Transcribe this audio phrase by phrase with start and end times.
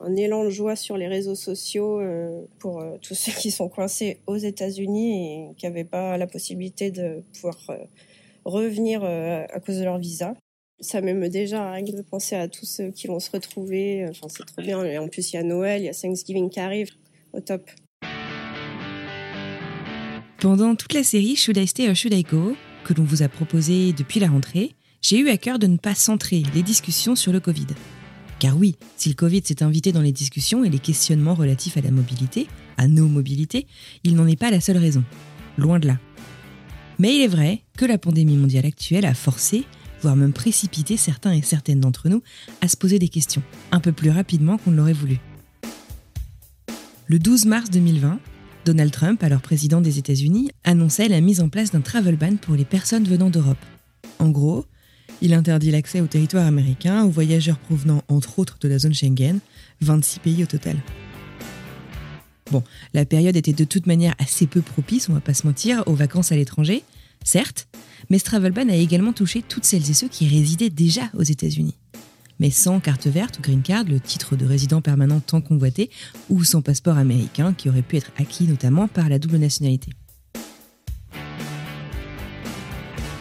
[0.00, 3.68] Un élan de joie sur les réseaux sociaux euh, pour euh, tous ceux qui sont
[3.68, 7.76] coincés aux États-Unis et qui n'avaient pas la possibilité de pouvoir euh,
[8.44, 10.34] revenir à cause de leur visa.
[10.80, 14.06] Ça m'émeut déjà rien que de penser à tous ceux qui vont se retrouver.
[14.08, 14.82] Enfin, c'est trop bien.
[14.84, 16.90] Et en plus, il y a Noël, il y a Thanksgiving qui arrive.
[17.34, 17.70] Au top.
[20.40, 23.28] Pendant toute la série Should I Stay or Should I Go, que l'on vous a
[23.28, 24.70] proposé depuis la rentrée,
[25.02, 27.66] j'ai eu à cœur de ne pas centrer les discussions sur le Covid.
[28.40, 31.82] Car oui, si le Covid s'est invité dans les discussions et les questionnements relatifs à
[31.82, 33.66] la mobilité, à nos mobilités,
[34.02, 35.04] il n'en est pas la seule raison.
[35.58, 35.98] Loin de là.
[36.98, 39.64] Mais il est vrai que la pandémie mondiale actuelle a forcé,
[40.00, 42.22] voire même précipité certains et certaines d'entre nous
[42.62, 45.18] à se poser des questions, un peu plus rapidement qu'on ne l'aurait voulu.
[47.08, 48.20] Le 12 mars 2020,
[48.64, 52.54] Donald Trump, alors président des États-Unis, annonçait la mise en place d'un travel ban pour
[52.54, 53.62] les personnes venant d'Europe.
[54.18, 54.64] En gros,
[55.22, 59.40] il interdit l'accès au territoire américain aux voyageurs provenant entre autres de la zone Schengen,
[59.80, 60.76] 26 pays au total.
[62.50, 62.64] Bon,
[62.94, 65.94] la période était de toute manière assez peu propice, on va pas se mentir, aux
[65.94, 66.82] vacances à l'étranger,
[67.24, 67.68] certes,
[68.08, 71.76] mais ce a également touché toutes celles et ceux qui résidaient déjà aux États-Unis.
[72.40, 75.90] Mais sans carte verte ou green card, le titre de résident permanent tant convoité,
[76.30, 79.90] ou sans passeport américain qui aurait pu être acquis notamment par la double nationalité.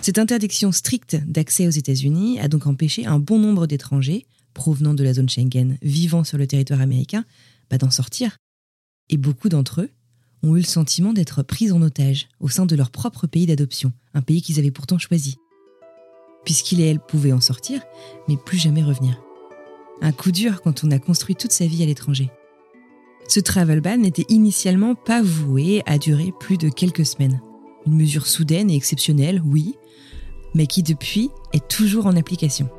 [0.02, 5.04] Cette interdiction stricte d'accès aux États-Unis a donc empêché un bon nombre d'étrangers, provenant de
[5.04, 7.26] la zone Schengen, vivant sur le territoire américain,
[7.70, 8.38] bah, d'en sortir.
[9.10, 9.90] Et beaucoup d'entre eux
[10.42, 13.92] ont eu le sentiment d'être pris en otage au sein de leur propre pays d'adoption,
[14.14, 15.36] un pays qu'ils avaient pourtant choisi.
[16.46, 17.82] Puisqu'ils et elles pouvaient en sortir,
[18.30, 19.22] mais plus jamais revenir.
[20.02, 22.30] Un coup dur quand on a construit toute sa vie à l'étranger.
[23.28, 27.42] Ce travel ban n'était initialement pas voué à durer plus de quelques semaines.
[27.90, 29.74] Une mesure soudaine et exceptionnelle, oui,
[30.54, 32.70] mais qui depuis est toujours en application.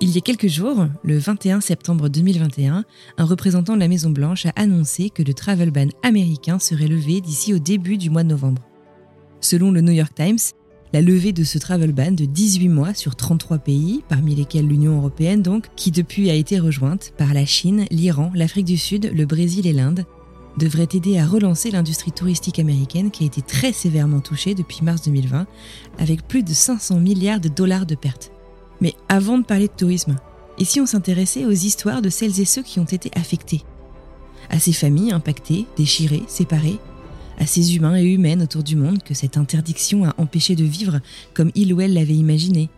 [0.00, 2.86] Il y a quelques jours, le 21 septembre 2021,
[3.18, 7.52] un représentant de la Maison-Blanche a annoncé que le travel ban américain serait levé d'ici
[7.52, 8.62] au début du mois de novembre.
[9.42, 10.38] Selon le New York Times,
[10.94, 14.96] la levée de ce travel ban de 18 mois sur 33 pays, parmi lesquels l'Union
[14.96, 19.26] européenne donc, qui depuis a été rejointe par la Chine, l'Iran, l'Afrique du Sud, le
[19.26, 20.06] Brésil et l'Inde,
[20.56, 25.02] devrait aider à relancer l'industrie touristique américaine qui a été très sévèrement touchée depuis mars
[25.02, 25.46] 2020,
[25.98, 28.32] avec plus de 500 milliards de dollars de pertes.
[28.80, 30.16] Mais avant de parler de tourisme,
[30.58, 33.62] et si on s'intéressait aux histoires de celles et ceux qui ont été affectés?
[34.48, 36.78] À ces familles impactées, déchirées, séparées
[37.38, 41.00] À ces humains et humaines autour du monde que cette interdiction a empêché de vivre
[41.34, 42.70] comme il ou elle l'avait imaginé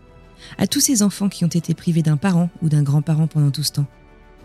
[0.56, 3.62] À tous ces enfants qui ont été privés d'un parent ou d'un grand-parent pendant tout
[3.62, 3.86] ce temps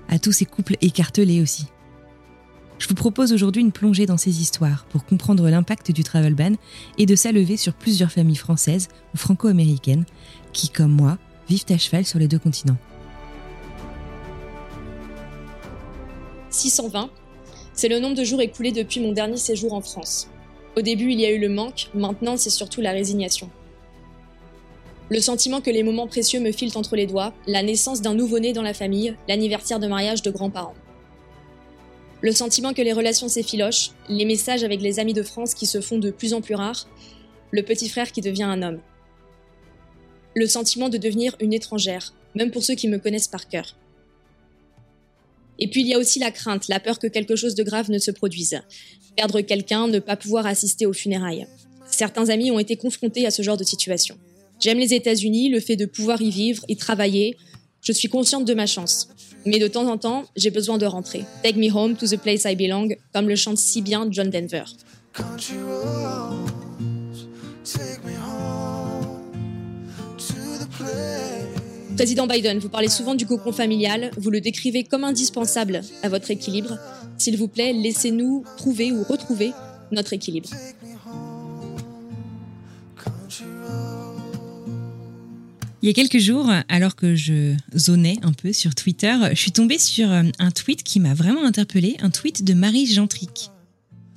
[0.10, 1.68] À tous ces couples écartelés aussi
[2.84, 6.52] je vous propose aujourd'hui une plongée dans ces histoires pour comprendre l'impact du travel ban
[6.98, 10.04] et de sa levée sur plusieurs familles françaises ou franco-américaines
[10.52, 12.76] qui, comme moi, vivent à cheval sur les deux continents.
[16.50, 17.10] 620,
[17.74, 20.28] c'est le nombre de jours écoulés depuis mon dernier séjour en France.
[20.76, 23.50] Au début, il y a eu le manque, maintenant, c'est surtout la résignation.
[25.10, 28.52] Le sentiment que les moments précieux me filent entre les doigts, la naissance d'un nouveau-né
[28.52, 30.76] dans la famille, l'anniversaire de mariage de grands-parents.
[32.24, 35.82] Le sentiment que les relations s'effilochent, les messages avec les amis de France qui se
[35.82, 36.88] font de plus en plus rares,
[37.52, 38.80] le petit frère qui devient un homme.
[40.34, 43.76] Le sentiment de devenir une étrangère, même pour ceux qui me connaissent par cœur.
[45.60, 47.92] Et puis il y a aussi la crainte, la peur que quelque chose de grave
[47.92, 48.62] ne se produise.
[49.18, 51.46] Perdre quelqu'un, ne pas pouvoir assister aux funérailles.
[51.92, 54.18] Certains amis ont été confrontés à ce genre de situation.
[54.62, 57.36] J'aime les États-Unis, le fait de pouvoir y vivre, y travailler.
[57.84, 59.10] Je suis consciente de ma chance.
[59.46, 61.26] Mais de temps en temps, j'ai besoin de rentrer.
[61.44, 64.64] Take me home to the place I belong, comme le chante si bien John Denver.
[71.98, 76.32] Président Biden, vous parlez souvent du cocon familial, vous le décrivez comme indispensable à votre
[76.32, 76.78] équilibre.
[77.18, 79.52] S'il vous plaît, laissez-nous trouver ou retrouver
[79.92, 80.50] notre équilibre.
[85.84, 89.52] Il y a quelques jours, alors que je zonais un peu sur Twitter, je suis
[89.52, 93.52] tombée sur euh, un tweet qui m'a vraiment interpellée, un tweet de Marie Gentric.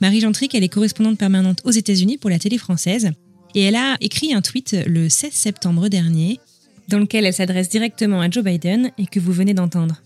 [0.00, 3.10] Marie Gentric, elle est correspondante permanente aux États-Unis pour la télé française,
[3.56, 6.38] et elle a écrit un tweet le 16 septembre dernier,
[6.86, 10.00] dans lequel elle s'adresse directement à Joe Biden et que vous venez d'entendre.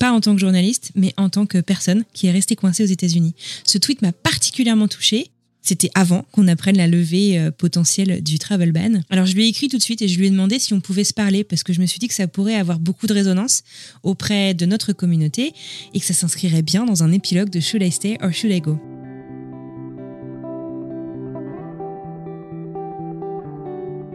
[0.00, 2.86] Pas en tant que journaliste, mais en tant que personne qui est restée coincée aux
[2.86, 3.36] États-Unis.
[3.62, 5.30] Ce tweet m'a particulièrement touchée
[5.62, 9.00] c'était avant qu'on apprenne la levée euh, potentielle du travel ban.
[9.10, 10.80] Alors je lui ai écrit tout de suite et je lui ai demandé si on
[10.80, 13.14] pouvait se parler parce que je me suis dit que ça pourrait avoir beaucoup de
[13.14, 13.62] résonance
[14.02, 15.54] auprès de notre communauté
[15.94, 18.60] et que ça s'inscrirait bien dans un épilogue de Should I Stay or Should I
[18.60, 19.01] Go?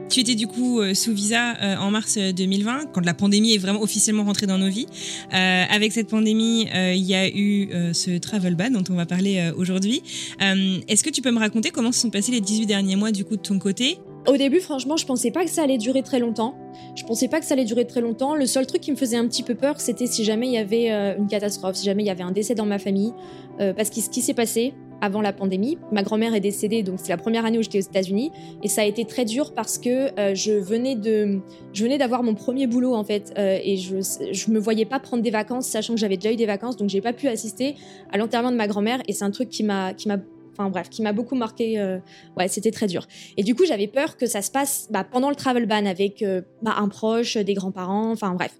[0.09, 3.53] Tu étais du coup euh, sous visa euh, en mars 2020, euh, quand la pandémie
[3.53, 4.87] est vraiment officiellement rentrée dans nos vies.
[5.31, 10.01] avec cette pandémie, il y a eu ce travel ban dont on va parler aujourd'hui.
[10.39, 13.25] Est-ce que tu peux me raconter comment se sont passés les 18 derniers mois du
[13.25, 13.97] coup de ton côté?
[14.27, 16.55] Au début, franchement, je pensais pas que ça allait durer très longtemps.
[16.95, 18.35] Je pensais pas que ça allait durer très longtemps.
[18.35, 20.57] Le seul truc qui me faisait un petit peu peur, c'était si jamais il y
[20.57, 23.13] avait une catastrophe, si jamais il y avait un décès dans ma famille.
[23.57, 25.77] parce que ce qui s'est passé, avant la pandémie.
[25.91, 28.31] Ma grand-mère est décédée, donc c'est la première année où j'étais aux États-Unis,
[28.63, 32.93] et ça a été très dur parce que euh, je venais d'avoir mon premier boulot
[32.93, 33.97] en fait, euh, et je,
[34.31, 36.89] je me voyais pas prendre des vacances, sachant que j'avais déjà eu des vacances, donc
[36.89, 37.75] j'ai pas pu assister
[38.11, 40.17] à l'enterrement de ma grand-mère, et c'est un truc qui m'a, qui m'a
[40.59, 41.79] enfin bref, qui m'a beaucoup marqué.
[41.79, 41.99] Euh,
[42.35, 43.05] ouais, c'était très dur.
[43.37, 46.25] Et du coup, j'avais peur que ça se passe bah, pendant le travel ban avec
[46.63, 48.57] bah, un proche, des grands-parents, enfin bref.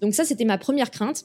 [0.00, 1.24] Donc ça, c'était ma première crainte.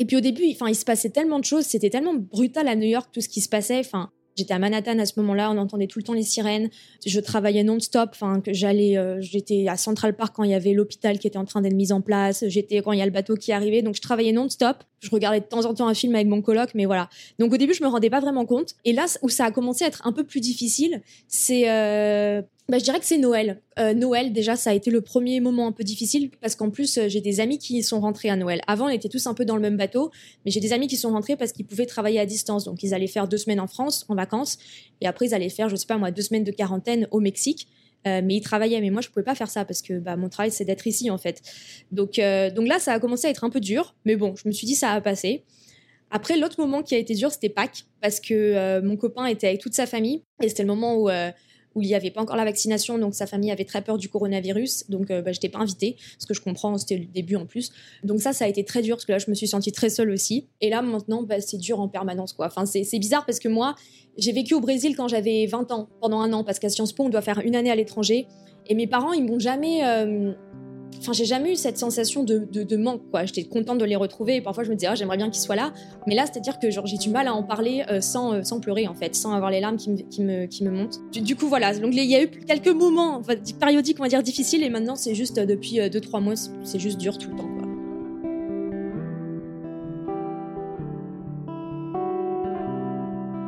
[0.00, 2.74] Et puis au début, enfin, il se passait tellement de choses, c'était tellement brutal à
[2.74, 3.80] New York tout ce qui se passait.
[3.80, 6.70] Enfin, j'étais à Manhattan à ce moment-là, on entendait tout le temps les sirènes.
[7.04, 8.08] Je travaillais non-stop.
[8.12, 11.36] Enfin, que j'allais, euh, j'étais à Central Park quand il y avait l'hôpital qui était
[11.36, 12.44] en train d'être mis en place.
[12.48, 14.78] J'étais quand il y a le bateau qui arrivait, donc je travaillais non-stop.
[15.00, 17.08] Je regardais de temps en temps un film avec mon coloc, mais voilà.
[17.38, 18.74] Donc au début, je me rendais pas vraiment compte.
[18.84, 22.78] Et là où ça a commencé à être un peu plus difficile, c'est euh, bah,
[22.78, 23.60] je dirais que c'est Noël.
[23.80, 26.98] Euh, Noël, déjà, ça a été le premier moment un peu difficile parce qu'en plus,
[26.98, 28.60] euh, j'ai des amis qui sont rentrés à Noël.
[28.68, 30.12] Avant, on était tous un peu dans le même bateau,
[30.44, 32.64] mais j'ai des amis qui sont rentrés parce qu'ils pouvaient travailler à distance.
[32.64, 34.56] Donc, ils allaient faire deux semaines en France, en vacances,
[35.00, 37.66] et après, ils allaient faire, je sais pas moi, deux semaines de quarantaine au Mexique.
[38.06, 40.28] Euh, mais ils travaillaient, mais moi, je pouvais pas faire ça parce que bah, mon
[40.28, 41.42] travail, c'est d'être ici, en fait.
[41.92, 42.12] Donc,
[42.54, 44.66] donc là, ça a commencé à être un peu dur, mais bon, je me suis
[44.66, 45.44] dit, ça a passé.
[46.10, 49.60] Après, l'autre moment qui a été dur, c'était Pâques, parce que mon copain était avec
[49.60, 51.08] toute sa famille, et c'était le moment où
[51.74, 54.08] où il n'y avait pas encore la vaccination, donc sa famille avait très peur du
[54.08, 57.36] coronavirus, donc euh, bah, je n'étais pas invitée, ce que je comprends, c'était le début
[57.36, 57.72] en plus.
[58.02, 59.90] Donc ça, ça a été très dur, parce que là, je me suis sentie très
[59.90, 60.46] seule aussi.
[60.60, 62.46] Et là, maintenant, bah, c'est dur en permanence, quoi.
[62.46, 63.74] Enfin, c'est bizarre parce que moi,
[64.18, 67.04] j'ai vécu au Brésil quand j'avais 20 ans, pendant un an, parce qu'à Sciences Po,
[67.04, 68.26] on doit faire une année à l'étranger.
[68.66, 69.84] Et mes parents, ils m'ont jamais...
[69.84, 70.32] Euh,
[71.00, 73.24] enfin, j'ai jamais eu cette sensation de, de, manque, quoi.
[73.24, 75.56] J'étais contente de les retrouver et parfois je me disais, ah, j'aimerais bien qu'ils soient
[75.56, 75.72] là.
[76.06, 78.86] Mais là, c'est-à-dire que j'ai du mal à en parler euh, sans, euh, sans pleurer,
[78.86, 81.00] en fait, sans avoir les larmes qui me, qui me, qui me montent.
[81.12, 81.76] Du, coup, voilà.
[81.78, 83.22] Donc, il y a eu quelques moments
[83.58, 86.98] périodiques, on va dire, difficiles et maintenant, c'est juste euh, depuis 2-3 mois, c'est juste
[86.98, 87.48] dur tout le temps.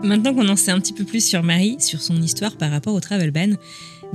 [0.05, 2.93] Maintenant qu'on en sait un petit peu plus sur Marie, sur son histoire par rapport
[2.93, 3.53] au travel ban,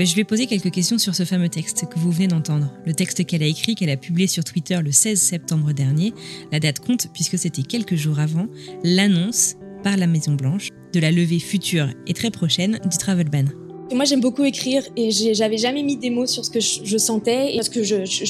[0.05, 2.71] je vais poser quelques questions sur ce fameux texte que vous venez d'entendre.
[2.85, 6.13] Le texte qu'elle a écrit, qu'elle a publié sur Twitter le 16 septembre dernier.
[6.51, 8.47] La date compte puisque c'était quelques jours avant
[8.83, 13.45] l'annonce par la Maison Blanche de la levée future et très prochaine du travel ban.
[13.93, 17.53] Moi, j'aime beaucoup écrire et j'avais jamais mis des mots sur ce que je, sentais
[17.55, 17.79] parce que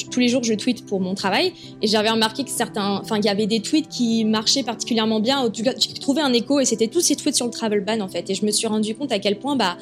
[0.08, 3.24] tous les jours je tweete pour mon travail et j'avais remarqué que certains, enfin, il
[3.24, 5.50] y avait des tweets qui marchaient particulièrement bien.
[5.52, 8.30] J'ai trouvé un écho et c'était tous ces tweets sur le travel ban en fait.
[8.30, 9.76] Et je me suis rendu compte à quel point, bah,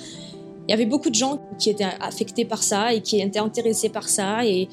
[0.68, 3.88] il y avait beaucoup de gens qui étaient affectés par ça et qui étaient intéressés
[3.88, 4.44] par ça.
[4.44, 4.68] Et,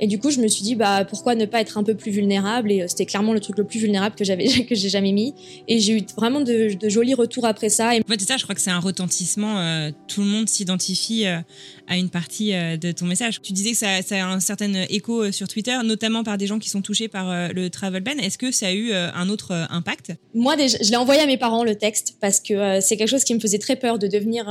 [0.00, 2.10] et du coup, je me suis dit, bah, pourquoi ne pas être un peu plus
[2.10, 5.12] vulnérable Et euh, c'était clairement le truc le plus vulnérable que j'avais, que j'ai jamais
[5.12, 5.34] mis.
[5.68, 7.94] Et j'ai eu vraiment de, jolis retours après ça.
[7.94, 8.00] Et...
[8.00, 9.60] En fait, ça, je crois que c'est un retentissement.
[9.60, 11.38] Euh, tout le monde s'identifie euh,
[11.86, 13.42] à une partie de ton message.
[13.42, 16.58] Tu disais que ça, ça, a un certain écho sur Twitter, notamment par des gens
[16.58, 18.16] qui sont touchés par le travel ban.
[18.22, 20.12] Est-ce que ça a eu un autre impact?
[20.32, 23.24] Moi, déjà, je l'ai envoyé à mes parents, le texte, parce que c'est quelque chose
[23.24, 24.48] qui me faisait très peur de devenir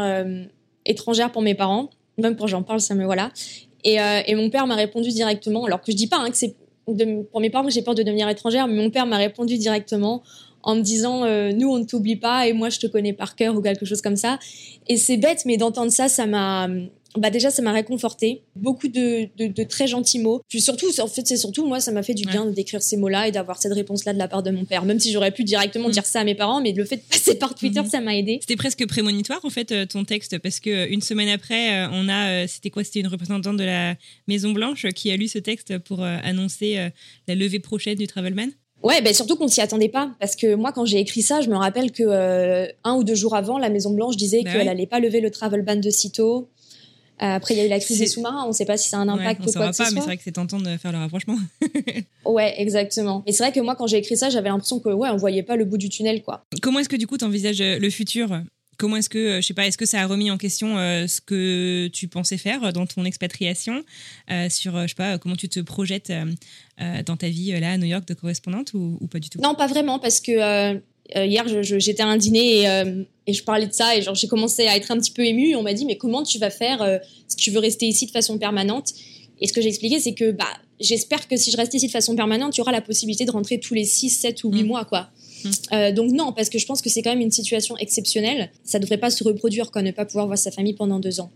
[0.90, 1.90] étrangère pour mes parents.
[2.18, 3.32] Même quand j'en parle, ça me voilà.
[3.84, 6.38] Et, euh, et mon père m'a répondu directement, alors que je dis pas hein, que
[6.38, 6.56] c'est
[7.32, 10.24] pour mes parents que j'ai peur de devenir étrangère, mais mon père m'a répondu directement
[10.64, 13.36] en me disant euh, nous on ne t'oublie pas et moi je te connais par
[13.36, 14.40] cœur ou quelque chose comme ça.
[14.88, 16.68] Et c'est bête, mais d'entendre ça, ça m'a
[17.18, 20.42] bah déjà ça m'a réconforté beaucoup de, de, très gentils mots.
[20.48, 23.10] Puis surtout en fait c'est surtout moi ça m'a fait du bien d'écrire ces mots
[23.10, 24.86] là et d'avoir cette réponse là de la part de mon père.
[24.86, 25.92] Même si j'aurais pu directement mm.
[25.92, 27.90] dire ça à mes parents mais le fait de passer par Twitter mm-hmm.
[27.90, 31.30] ça m'a aidé c'était presque prémonitoire en fait euh, ton texte parce que une semaine
[31.30, 32.84] après euh, on a c'était quoi?
[32.84, 33.96] C'était une représentante de la
[34.28, 36.90] Maison Blanche qui a lu ce texte pour annoncer
[37.28, 38.52] la levée prochaine du Travelman.
[38.82, 41.50] Ouais, ben surtout qu'on s'y attendait pas, parce que moi, quand j'ai écrit ça, je
[41.50, 44.68] me rappelle que euh, un ou deux jours avant, la Maison Blanche disait bah qu'elle
[44.68, 46.48] n'allait pas lever le travel ban de sitôt.
[47.22, 48.44] Euh, après, il y a eu la crise des sous-marins.
[48.46, 50.00] On ne sait pas si ça a un impact ou quoi que ce pas, mais
[50.00, 51.38] c'est vrai que c'est tentant de faire le rapprochement.
[52.26, 53.24] ouais, exactement.
[53.26, 55.44] Et c'est vrai que moi, quand j'ai écrit ça, j'avais l'impression que ouais, on voyait
[55.44, 56.46] pas le bout du tunnel, quoi.
[56.62, 58.42] Comment est-ce que du coup, tu envisages le futur?
[58.80, 61.06] Comment est-ce que, euh, je sais pas, est-ce que ça a remis en question euh,
[61.06, 63.84] ce que tu pensais faire dans ton expatriation
[64.32, 66.14] euh, sur, je sais pas, comment tu te projettes
[67.06, 69.42] dans ta vie là à New York de correspondante ou, pas du tout?
[69.42, 70.80] Non, pas vraiment, parce que
[71.16, 72.64] hier j'étais à un dîner
[73.28, 75.56] et, je parlais de ça et j'ai commencé à être un petit peu émue.
[75.56, 78.38] On m'a dit mais comment tu vas faire si tu veux rester ici de façon
[78.38, 78.94] permanente?
[79.42, 80.46] Et ce que j'ai expliqué c'est que bah
[80.80, 83.60] j'espère que si je reste ici de façon permanente, tu auras la possibilité de rentrer
[83.60, 84.68] tous les 6, 7 ou 8 mmh.
[84.68, 85.10] mois quoi.
[85.44, 85.50] Mm.
[85.74, 88.52] Euh, donc non, parce que je pense que c'est quand même une situation exceptionnelle.
[88.64, 91.20] Ça ne devrait pas se reproduire, quoi, ne pas pouvoir voir sa famille pendant deux
[91.20, 91.32] ans.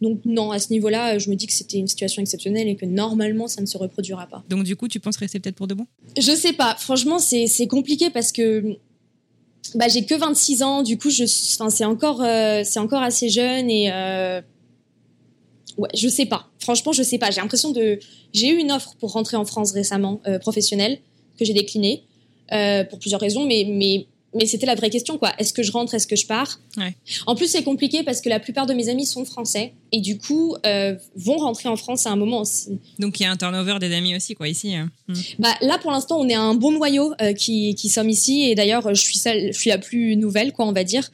[0.00, 2.86] Donc non, à ce niveau-là, je me dis que c'était une situation exceptionnelle et que
[2.86, 4.44] normalement, ça ne se reproduira pas.
[4.48, 5.84] Donc du coup, tu penses rester peut-être pour de bon?
[6.16, 6.76] Je sais pas.
[6.78, 8.76] Franchement, c'est compliqué parce que
[9.74, 10.82] bah, j'ai que 26 ans.
[10.82, 14.40] Du coup, c'est encore, euh, c'est encore assez jeune et euh,
[15.78, 16.48] ouais, je sais pas.
[16.60, 17.30] Franchement, je sais pas.
[17.30, 17.98] J'ai l'impression de.
[18.32, 20.98] J'ai eu une offre pour rentrer en France récemment, professionnelle,
[21.38, 22.04] que j'ai déclinée.
[22.52, 25.32] Euh, pour plusieurs raisons, mais, mais, mais c'était la vraie question, quoi.
[25.38, 26.60] Est-ce que je rentre, est-ce que je pars
[27.26, 30.18] En plus, c'est compliqué parce que la plupart de mes amis sont français et du
[30.18, 32.42] coup euh, vont rentrer en France à un moment.
[32.98, 34.74] Donc il y a un turnover des amis aussi, quoi, ici.
[34.74, 34.90] Hein.
[35.08, 35.14] Hmm.
[35.38, 38.54] Bah là, pour l'instant, on est un bon noyau euh, qui, qui sommes ici et
[38.54, 41.10] d'ailleurs, je suis je suis la plus nouvelle, quoi, on va dire.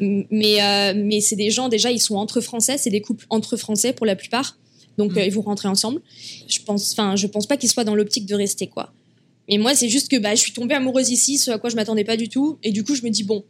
[0.00, 3.92] Mais mais c'est des gens déjà, ils sont entre français, c'est des couples entre français
[3.92, 4.58] pour la plupart.
[4.98, 5.20] Donc hmm.
[5.20, 6.00] ils vont rentrer ensemble.
[6.48, 8.92] Je pense, enfin, je pense pas qu'ils soient dans l'optique de rester, quoi.
[9.48, 11.76] Mais moi, c'est juste que bah, je suis tombée amoureuse ici, ce à quoi je
[11.76, 12.58] m'attendais pas du tout.
[12.62, 13.44] Et du coup, je me dis, bon,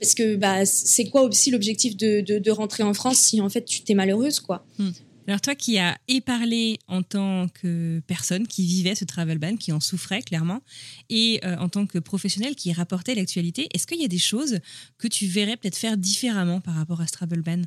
[0.00, 3.64] parce que bah, c'est quoi aussi l'objectif de, de, rentrer en France si en fait
[3.64, 4.64] tu t'es malheureuse, quoi?
[4.78, 4.90] Hmm.
[5.26, 9.72] Alors toi qui as éparlé en tant que personne qui vivait ce travel ban, qui
[9.72, 10.62] en souffrait clairement,
[11.10, 14.60] et euh, en tant que professionnel qui rapportait l'actualité, est-ce qu'il y a des choses
[14.96, 17.60] que tu verrais peut-être faire différemment par rapport à ce travel ban?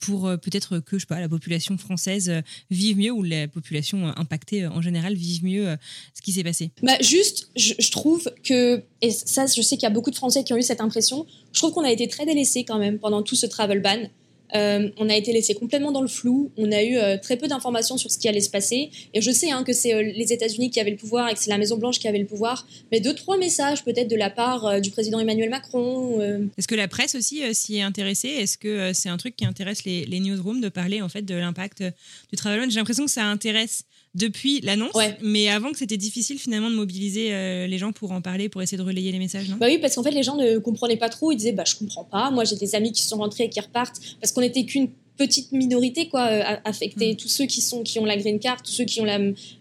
[0.00, 2.40] Pour euh, peut-être que je sais pas, la population française euh,
[2.70, 5.76] vive mieux ou la population euh, impactée en général vive mieux
[6.14, 9.90] ce qui s'est passé bah Juste, je, trouve que, et ça je sais qu'il y
[9.90, 12.26] a beaucoup de Français qui ont eu cette impression, je trouve qu'on a été très
[12.26, 14.08] délaissés quand même pendant tout ce travel ban.
[14.54, 16.50] Euh, on a été laissé complètement dans le flou.
[16.56, 18.90] On a eu euh, très peu d'informations sur ce qui allait se passer.
[19.14, 21.40] Et je sais hein, que c'est euh, les États-Unis qui avaient le pouvoir et que
[21.40, 22.66] c'est la Maison Blanche qui avait le pouvoir.
[22.90, 26.20] Mais deux, trois messages peut-être de la part du président Emmanuel Macron.
[26.56, 28.28] Est-ce que la presse aussi s'y est intéressée?
[28.28, 31.82] Est-ce que c'est un truc qui intéresse les, newsrooms de parler en fait de l'impact
[32.30, 33.84] du travail J'ai l'impression que ça intéresse
[34.18, 38.20] depuis l'annonce, mais avant que c'était difficile finalement de mobiliser euh, les gens pour en
[38.20, 39.56] parler, pour essayer de relayer les messages, non?
[39.56, 41.76] Bah oui, parce qu'en fait les gens ne comprenaient pas trop, ils disaient bah je
[41.76, 44.64] comprends pas, moi j'ai des amis qui sont rentrés et qui repartent, parce qu'on n'était
[44.64, 47.16] qu'une petite minorité quoi euh, affectée, mm.
[47.16, 49.18] tous ceux qui sont qui ont la green card, tous ceux qui ont la,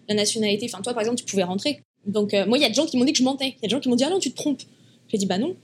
[0.09, 1.81] nationalité, enfin toi par exemple tu pouvais rentrer.
[2.05, 3.63] Donc euh, moi il y a des gens qui m'ont dit que je mentais, il
[3.63, 4.63] y a des gens qui m'ont dit ah non tu te trompes.
[5.09, 5.55] J'ai dit bah non,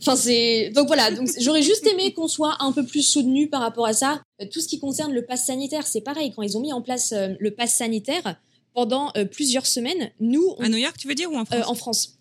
[0.00, 1.10] Enfin, c'est donc voilà.
[1.10, 4.22] Donc j'aurais juste aimé qu'on soit un peu plus soutenu par rapport à ça.
[4.40, 6.32] Euh, tout ce qui concerne le pass sanitaire, c'est pareil.
[6.34, 8.36] Quand ils ont mis en place euh, le pass sanitaire
[8.74, 11.64] pendant euh, plusieurs semaines, nous à New York, tu veux dire ou en France?
[11.66, 12.18] En France.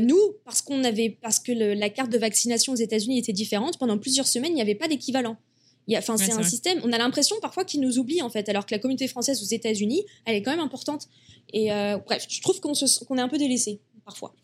[0.00, 3.98] nous, parce qu'on avait, parce que la carte de vaccination aux États-Unis était différente, pendant
[3.98, 5.36] plusieurs semaines, il n'y avait pas d'équivalent.
[5.96, 6.80] Enfin, c'est un système.
[6.84, 9.46] On a l'impression parfois qu'ils nous oublient en fait, alors que la communauté française aux
[9.46, 11.08] États-Unis, elle est quand même importante.
[11.54, 11.70] Et
[12.04, 12.74] bref, je trouve qu'on
[13.06, 13.80] qu'on est un peu délaissé.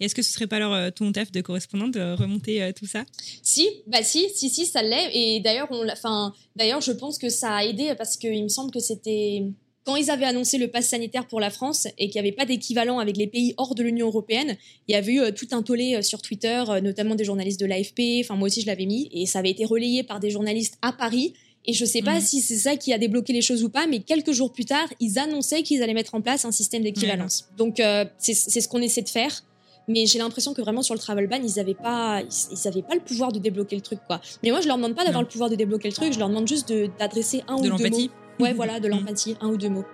[0.00, 2.86] Est-ce que ce serait pas alors euh, ton taf de correspondante de remonter euh, tout
[2.86, 3.04] ça?
[3.42, 5.10] Si, bah si, si, si, ça l'est.
[5.12, 8.70] Et d'ailleurs, on, enfin, d'ailleurs, je pense que ça a aidé parce qu'il me semble
[8.70, 9.44] que c'était
[9.84, 12.46] quand ils avaient annoncé le pass sanitaire pour la France et qu'il n'y avait pas
[12.46, 14.56] d'équivalent avec les pays hors de l'Union européenne,
[14.88, 18.20] il y avait eu euh, tout un tollé sur Twitter, notamment des journalistes de l'AFP.
[18.20, 20.92] Enfin, moi aussi, je l'avais mis et ça avait été relayé par des journalistes à
[20.92, 21.34] Paris.
[21.66, 22.22] Et je sais pas mmh.
[22.22, 24.86] si c'est ça qui a débloqué les choses ou pas, mais quelques jours plus tard,
[25.00, 27.48] ils annonçaient qu'ils allaient mettre en place un système d'équivalence.
[27.56, 27.80] Donc,
[28.18, 29.42] c'est ce qu'on essaie de faire
[29.88, 32.94] mais j'ai l'impression que vraiment sur le travel ban ils avaient pas ils, avaient pas
[32.94, 34.20] le pouvoir de débloquer le truc quoi.
[34.42, 36.28] Mais moi je leur demande pas d'avoir le pouvoir de débloquer le truc je leur
[36.28, 38.10] demande juste d'adresser un ou deux mots.
[38.40, 39.84] ouais voilà de l'empathie un ou deux mots.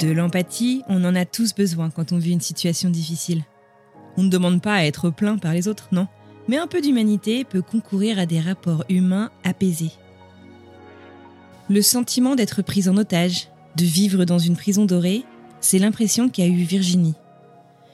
[0.00, 3.44] De l'empathie, on en a tous besoin quand on vit une situation difficile.
[4.18, 6.06] On ne demande pas à être plaint par les autres, non,
[6.48, 9.92] mais un peu d'humanité peut concourir à des rapports humains apaisés.
[11.68, 15.24] Le sentiment d'être prise en otage, de vivre dans une prison dorée,
[15.60, 17.16] c'est l'impression qu'a eue Virginie.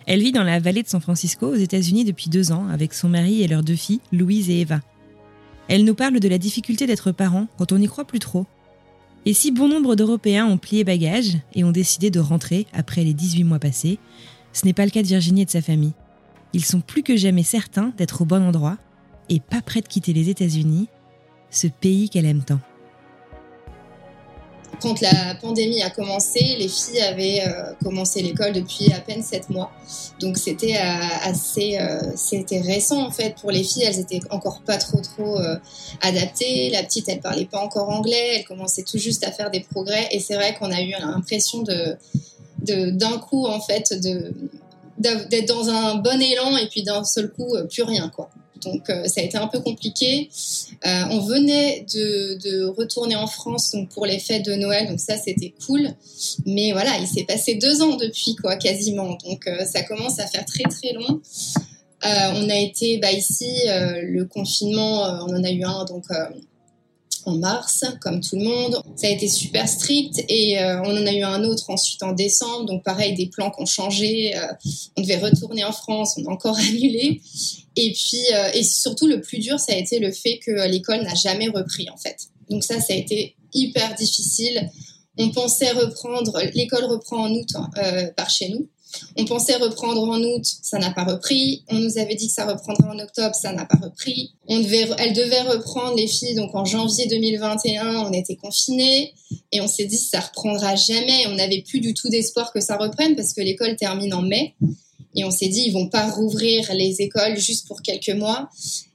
[0.07, 3.09] Elle vit dans la vallée de San Francisco aux États-Unis depuis deux ans avec son
[3.09, 4.81] mari et leurs deux filles, Louise et Eva.
[5.69, 8.45] Elle nous parle de la difficulté d'être parent quand on n'y croit plus trop.
[9.25, 13.15] Et si bon nombre d'Européens ont plié bagages et ont décidé de rentrer après les
[13.15, 13.99] 18 mois passés,
[14.53, 15.95] ce n'est pas le cas de Virginie et de sa famille.
[16.53, 18.77] Ils sont plus que jamais certains d'être au bon endroit
[19.31, 20.89] et pas prêts de quitter les États-Unis,
[21.49, 22.61] ce pays qu'elle aime tant
[24.83, 29.49] quand la pandémie a commencé, les filles avaient euh, commencé l'école depuis à peine sept
[29.49, 29.71] mois.
[30.19, 33.85] Donc c'était euh, assez, euh, c'était récent en fait pour les filles.
[33.85, 35.39] Elles étaient encore pas trop trop
[36.01, 36.71] adaptées.
[36.71, 38.37] La petite, elle parlait pas encore anglais.
[38.37, 40.09] Elle commençait tout juste à faire des progrès.
[40.11, 41.97] Et c'est vrai qu'on a eu l'impression de,
[42.91, 43.95] d'un coup en fait
[44.99, 48.31] d'être dans un bon élan et puis d'un seul coup plus rien quoi.
[48.65, 50.31] Donc euh, ça a été un peu compliqué.
[50.87, 55.17] Euh, on venait de, retourner en France donc pour les fêtes de Noël, donc ça
[55.17, 55.89] c'était cool.
[56.47, 59.17] Mais voilà, il s'est passé deux ans depuis quoi, quasiment.
[59.25, 61.21] Donc euh, ça commence à faire très très long.
[62.05, 66.05] on a été bah, ici le confinement, on en a eu un donc
[67.25, 68.83] en mars, comme tout le monde.
[68.97, 72.67] Ça a été super strict et on en a eu un autre ensuite en décembre.
[72.67, 74.35] Donc pareil, des plans qui ont changé.
[74.97, 77.21] on devait retourner en France, on a encore annulé.
[77.77, 81.03] Et puis, euh, et surtout, le plus dur, ça a été le fait que l'école
[81.03, 82.17] n'a jamais repris, en fait.
[82.51, 84.71] Donc ça, ça a été hyper difficile.
[85.19, 88.69] On pensait reprendre, l'école reprend en août hein, euh, par chez nous.
[89.17, 91.65] On pensait reprendre en août, ça n'a pas repris.
[91.69, 94.35] On nous avait dit que ça reprendrait en octobre, ça n'a pas repris.
[94.49, 99.15] On devait, elle devait reprendre les filles, donc en janvier 2021, on était confinés
[99.51, 101.27] et on s'est dit ça reprendra jamais.
[101.29, 104.55] On n'avait plus du tout d'espoir que ça reprenne parce que l'école termine en mai.
[105.15, 108.49] Et on s'est dit, ils vont pas rouvrir les écoles juste pour quelques mois.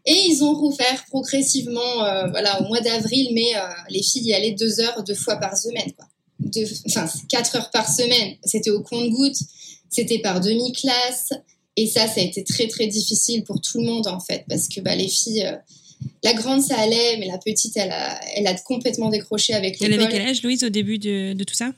[0.05, 3.59] Et ils ont rouvert progressivement, euh, voilà, au mois d'avril, mais euh,
[3.89, 6.07] les filles y allaient deux heures, deux fois par semaine, quoi.
[6.87, 8.35] enfin, quatre heures par semaine.
[8.43, 9.37] C'était au compte-goutte,
[9.89, 11.33] c'était par demi-classe.
[11.75, 14.67] Et ça, ça a été très, très difficile pour tout le monde, en fait, parce
[14.67, 15.55] que bah, les filles, euh,
[16.23, 19.93] la grande, ça allait, mais la petite, elle a, elle a complètement décroché avec l'école.
[19.93, 21.73] Elle avait quel âge, Louise, au début de, de tout ça?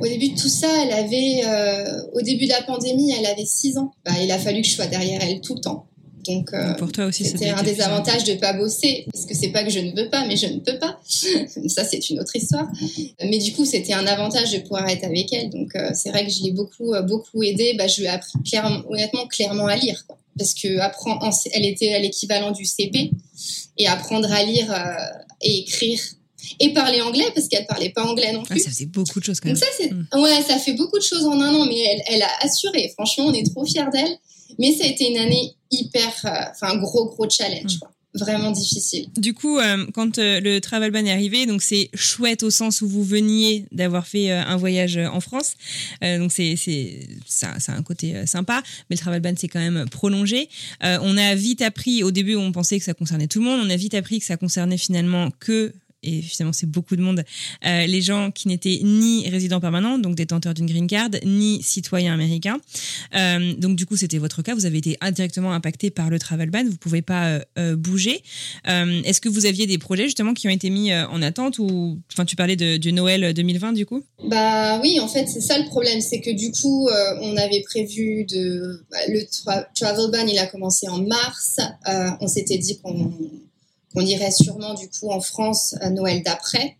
[0.00, 3.44] Au début de tout ça, elle avait, euh, au début de la pandémie, elle avait
[3.44, 3.92] 6 ans.
[4.04, 5.86] Bah, il a fallu que je sois derrière elle tout le temps.
[6.26, 9.48] Donc, euh, pour toi aussi, c'était un des avantages de pas bosser, parce que c'est
[9.48, 11.00] pas que je ne veux pas, mais je ne peux pas.
[11.04, 12.68] ça, c'est une autre histoire.
[13.24, 15.50] Mais du coup, c'était un avantage de pouvoir être avec elle.
[15.50, 17.74] Donc, euh, c'est vrai que je l'ai beaucoup, beaucoup aidée.
[17.76, 20.16] Bah, je lui ai appris clairement, honnêtement, clairement à lire, quoi.
[20.38, 23.10] parce que apprendre, elle était à l'équivalent du CP,
[23.78, 24.72] et apprendre à lire
[25.40, 25.98] et écrire
[26.60, 28.60] et parler anglais parce qu'elle parlait pas anglais non plus.
[28.60, 29.56] ça faisait beaucoup de choses quand même.
[29.56, 30.22] Donc ça, mm.
[30.22, 32.90] ouais, ça fait beaucoup de choses en un an, mais elle, elle a assuré.
[32.94, 34.18] Franchement, on est trop fiers d'elle.
[34.58, 37.76] Mais ça a été une année hyper, euh, enfin, un gros, gros challenge.
[37.76, 37.86] Mm.
[38.14, 39.08] Vraiment difficile.
[39.16, 42.82] Du coup, euh, quand euh, le travel ban est arrivé, donc c'est chouette au sens
[42.82, 45.54] où vous veniez d'avoir fait un voyage en France,
[46.02, 49.60] donc c'est c'est ça, ça a un côté sympa, mais le travel ban c'est quand
[49.60, 50.50] même prolongé.
[50.82, 53.70] on a vite appris, au début on pensait que ça concernait tout le monde, on
[53.70, 55.72] a vite appris que ça concernait finalement que
[56.02, 57.24] et finalement c'est beaucoup de monde,
[57.64, 62.12] euh, les gens qui n'étaient ni résidents permanents, donc détenteurs d'une green card, ni citoyens
[62.12, 62.60] américains.
[63.14, 66.50] Euh, donc du coup c'était votre cas, vous avez été indirectement impacté par le travel
[66.50, 68.22] ban, vous pouvez pas euh, bouger.
[68.64, 72.24] Est-ce que vous aviez des projets justement qui ont été mis en attente ou, enfin
[72.24, 74.02] tu parlais de, du Noël 2020 du coup?
[74.28, 76.88] Bah oui, en fait c'est ça le problème, c'est que du coup
[77.20, 79.22] on avait prévu de bah, le
[79.74, 81.60] travel ban, il a commencé en mars,
[82.20, 83.12] on s'était dit qu'on
[83.94, 86.76] on irait sûrement du coup en France à Noël d'après,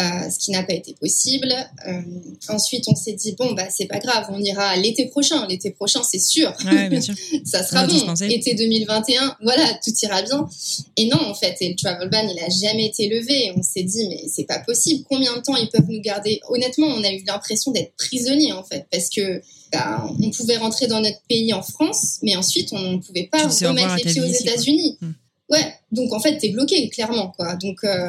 [0.00, 1.52] euh, ce qui n'a pas été possible.
[1.86, 2.00] Euh,
[2.48, 5.46] ensuite, on s'est dit bon bah c'est pas grave, on ira l'été prochain.
[5.46, 6.52] L'été prochain, c'est sûr.
[7.44, 8.14] ça sera bon.
[8.14, 10.48] Été 2021, voilà, tout ira bien.
[10.96, 13.52] Et non, en fait, et le travel ban, il a jamais été levé.
[13.56, 15.04] On s'est dit mais c'est pas possible.
[15.08, 16.40] Combien de temps ils peuvent nous garder?
[16.48, 20.86] Honnêtement, on a eu l'impression d'être prisonniers en fait, parce que bah, on pouvait rentrer
[20.86, 24.26] dans notre pays en France, mais ensuite on ne pouvait pas remettre les pieds aux
[24.26, 24.98] États-Unis.
[25.00, 25.12] Hmm.
[25.52, 27.56] Ouais, donc en fait, t'es bloqué, clairement, quoi.
[27.56, 28.08] Donc, euh,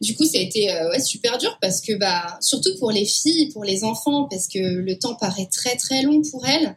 [0.00, 3.50] du coup, ça a été euh, super dur parce que, bah, surtout pour les filles,
[3.52, 6.76] pour les enfants, parce que le temps paraît très, très long pour elles.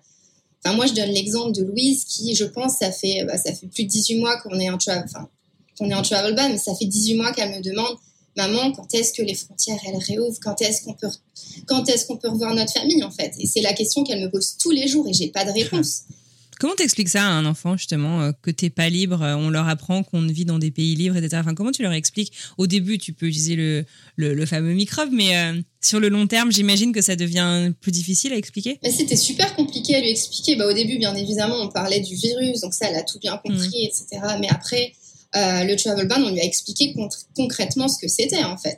[0.64, 3.66] Enfin, moi, je donne l'exemple de Louise qui, je pense, ça fait, bah, ça fait
[3.66, 5.06] plus de 18 mois qu'on est en travel,
[5.78, 6.04] qu'on est en
[6.50, 7.98] mais ça fait 18 mois qu'elle me demande,
[8.38, 10.38] maman, quand est-ce que les frontières, elles réouvrent?
[10.40, 11.10] Quand est-ce qu'on peut,
[11.66, 13.32] quand est-ce qu'on peut revoir notre famille, en fait?
[13.40, 16.04] Et c'est la question qu'elle me pose tous les jours et j'ai pas de réponse.
[16.60, 19.68] Comment t'expliques ça à un enfant justement euh, que t'es pas libre euh, On leur
[19.68, 21.38] apprend qu'on vit dans des pays libres, etc.
[21.42, 22.34] Enfin, comment tu leur expliques?
[22.58, 26.52] Au début, tu peux utiliser le, le, fameux microbe, mais euh, sur le long terme,
[26.52, 28.80] j'imagine que ça devient plus difficile à expliquer?
[28.84, 30.56] C'était super compliqué à lui expliquer.
[30.56, 33.38] Bah, au début, bien évidemment, on parlait du virus, donc ça, elle a tout bien
[33.38, 33.88] compris, mm.
[33.88, 34.08] etc.
[34.40, 34.94] Mais après,
[35.34, 36.96] le travel ban, on lui a expliqué
[37.36, 38.78] concrètement ce que c'était en fait.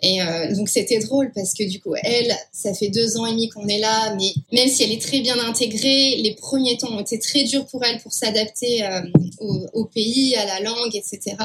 [0.00, 3.32] Et euh, donc c'était drôle parce que du coup, elle, ça fait deux ans et
[3.32, 6.92] demi qu'on est là, mais même si elle est très bien intégrée, les premiers temps
[6.92, 9.00] ont été très durs pour elle pour s'adapter euh,
[9.40, 11.36] au, au, pays, à la langue, etc.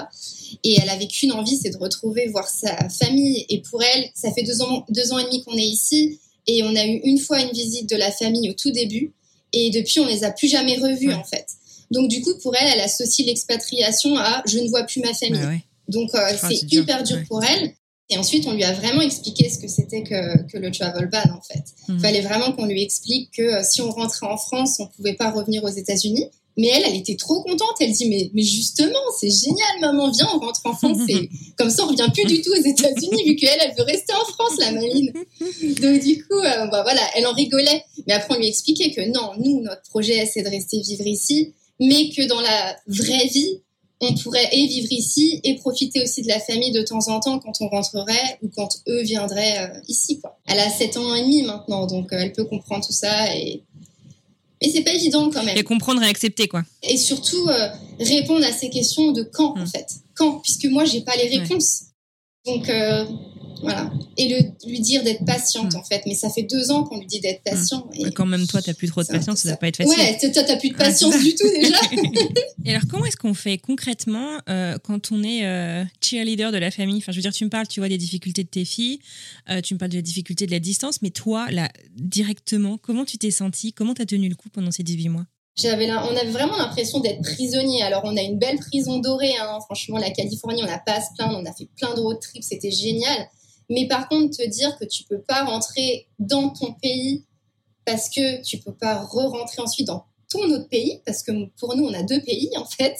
[0.63, 3.43] Et elle avait qu'une envie, c'est de retrouver, voir sa famille.
[3.49, 6.61] Et pour elle, ça fait deux ans, deux ans et demi qu'on est ici, et
[6.61, 9.13] on a eu une fois une visite de la famille au tout début,
[9.51, 11.45] et depuis on les a plus jamais revus en fait.
[11.89, 15.43] Donc du coup, pour elle, elle associe l'expatriation à je ne vois plus ma famille.
[15.43, 15.63] ouais.
[15.87, 17.73] Donc euh, c'est hyper dur pour elle.
[18.09, 21.23] Et ensuite, on lui a vraiment expliqué ce que c'était que, que, le travel ban,
[21.33, 21.63] en fait.
[21.87, 21.99] Il mhm.
[22.01, 25.31] fallait vraiment qu'on lui explique que euh, si on rentrait en France, on pouvait pas
[25.31, 26.27] revenir aux États-Unis.
[26.55, 27.75] Mais elle, elle était trop contente.
[27.79, 30.99] Elle dit, mais, mais justement, c'est génial, maman, viens, on rentre en France.
[31.09, 34.13] Et comme ça, on revient plus du tout aux États-Unis, vu qu'elle, elle veut rester
[34.13, 35.11] en France, la maline.
[35.81, 37.83] Donc, du coup, euh, bah, voilà, elle en rigolait.
[38.05, 41.53] Mais après, on lui expliquait que non, nous, notre projet, c'est de rester vivre ici,
[41.79, 43.61] mais que dans la vraie vie,
[44.01, 47.39] on pourrait et vivre ici et profiter aussi de la famille de temps en temps
[47.39, 50.19] quand on rentrerait ou quand eux viendraient euh, ici.
[50.19, 50.37] Quoi.
[50.45, 53.63] Elle a 7 ans et demi maintenant, donc euh, elle peut comprendre tout ça et
[54.61, 55.57] mais c'est pas évident quand même.
[55.57, 56.63] Et comprendre et accepter quoi.
[56.83, 57.67] Et surtout euh,
[57.99, 59.67] répondre à ces questions de quand en hum.
[59.67, 59.87] fait.
[60.15, 61.83] Quand Puisque moi j'ai pas les réponses.
[62.45, 62.69] Donc
[63.63, 63.91] voilà.
[64.17, 65.77] Et le, lui dire d'être patiente, hmm.
[65.77, 66.03] en fait.
[66.05, 67.55] Mais ça fait deux ans qu'on lui dit d'être hmm.
[67.55, 67.89] patient.
[67.93, 69.97] Et Quand même, toi, t'as plus trop de patience, ça va pas être facile.
[69.97, 71.77] Ouais, toi, t'as plus de patience du tout, déjà.
[72.65, 76.71] et alors, comment est-ce qu'on fait concrètement euh, quand on est euh, cheerleader de la
[76.71, 76.97] famille?
[76.97, 78.99] Enfin, je veux dire, tu me parles, tu vois, des difficultés de tes filles,
[79.49, 83.05] euh, tu me parles de la difficulté de la distance, mais toi, là, directement, comment
[83.05, 83.73] tu t'es sentie?
[83.73, 85.25] Comment t'as tenu le coup pendant ces 18 mois?
[85.55, 87.83] J'avais on avait vraiment l'impression d'être prisonnier.
[87.83, 89.59] Alors on a une belle prison dorée, hein.
[89.65, 92.19] franchement la Californie, on n'a pas à se plaindre, on a fait plein de road
[92.19, 93.29] trips, c'était génial.
[93.69, 97.23] Mais par contre, te dire que tu peux pas rentrer dans ton pays
[97.85, 101.85] parce que tu peux pas re-rentrer ensuite dans ton autre pays, parce que pour nous,
[101.85, 102.97] on a deux pays en fait.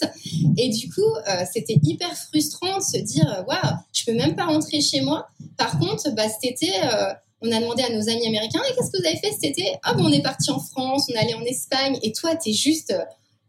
[0.58, 4.36] Et du coup, euh, c'était hyper frustrant de se dire, euh, waouh, je peux même
[4.36, 5.28] pas rentrer chez moi.
[5.58, 8.92] Par contre, bah, cet été, euh, on a demandé à nos amis américains, et qu'est-ce
[8.92, 9.76] que vous avez fait cet été?
[9.84, 12.52] Ah, bon, on est parti en France, on est allé en Espagne, et toi, tu
[12.52, 12.94] es juste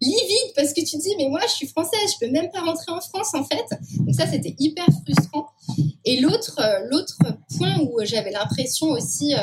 [0.04, 2.92] livide parce que tu dis mais moi je suis française, je peux même pas rentrer
[2.92, 3.64] en France en fait.
[3.98, 5.46] Donc ça c'était hyper frustrant.
[6.04, 7.18] Et l'autre euh, l'autre
[7.56, 9.38] point où j'avais l'impression aussi, euh,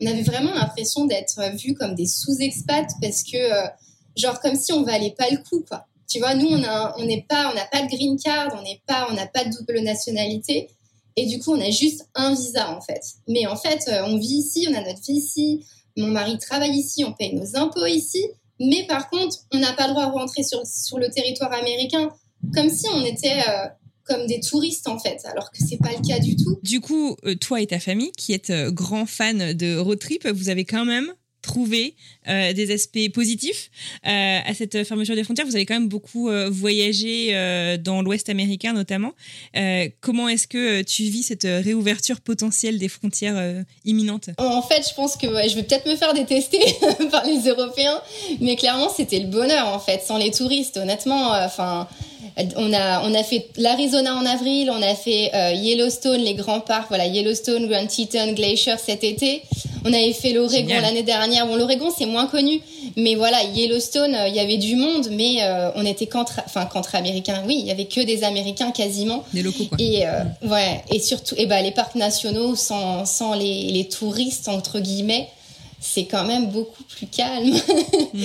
[0.00, 3.68] on avait vraiment l'impression d'être vu comme des sous-expats parce que euh,
[4.16, 5.86] genre comme si on valait pas le coup quoi.
[6.08, 8.62] Tu vois, nous on a on n'est pas on n'a pas de green card, on
[8.62, 10.70] n'est pas on n'a pas de double nationalité.
[11.18, 13.00] Et du coup, on a juste un visa en fait.
[13.26, 15.64] Mais en fait, on vit ici, on a notre vie ici,
[15.96, 18.22] mon mari travaille ici, on paye nos impôts ici.
[18.60, 22.10] Mais par contre, on n'a pas le droit de rentrer sur, sur le territoire américain
[22.54, 23.66] comme si on était euh,
[24.04, 26.58] comme des touristes en fait, alors que c'est pas le cas du tout.
[26.62, 30.26] Du coup, euh, toi et ta famille, qui êtes euh, grands fans de road trip,
[30.26, 31.12] vous avez quand même
[31.46, 31.94] trouver
[32.28, 33.70] euh, des aspects positifs
[34.06, 35.46] euh, à cette fermeture des frontières.
[35.46, 37.06] Vous avez quand même beaucoup euh, voyagé
[37.78, 39.12] dans l'Ouest américain notamment.
[40.00, 44.30] comment est-ce que tu vis cette réouverture potentielle des frontières imminentes?
[44.38, 46.58] En fait, je pense que je vais peut-être me faire détester
[47.10, 48.00] par les Européens,
[48.40, 50.76] mais clairement, c'était le bonheur en fait, sans les touristes.
[50.76, 51.88] Honnêtement, enfin
[52.56, 56.60] on a, on a fait l'Arizona en avril, on a fait euh, Yellowstone, les grands
[56.60, 59.42] parcs, voilà, Yellowstone, Grand Teton, Glacier cet été.
[59.84, 61.46] On avait fait l'Oregon l'année dernière.
[61.46, 62.60] Bon, l'Oregon, c'est moins connu,
[62.96, 66.66] mais voilà, Yellowstone, euh, il y avait du monde, mais euh, on était qu'entre, enfin,
[66.66, 67.42] qu'entre Américains.
[67.46, 69.24] Oui, il y avait que des Américains quasiment.
[69.32, 69.78] Des locaux, quoi.
[69.80, 70.04] Et,
[70.42, 75.28] ouais, et surtout, et ben, les parcs nationaux sans, sans les, les touristes, entre guillemets,
[75.94, 77.54] c'est quand même beaucoup plus calme.
[78.12, 78.18] Mm.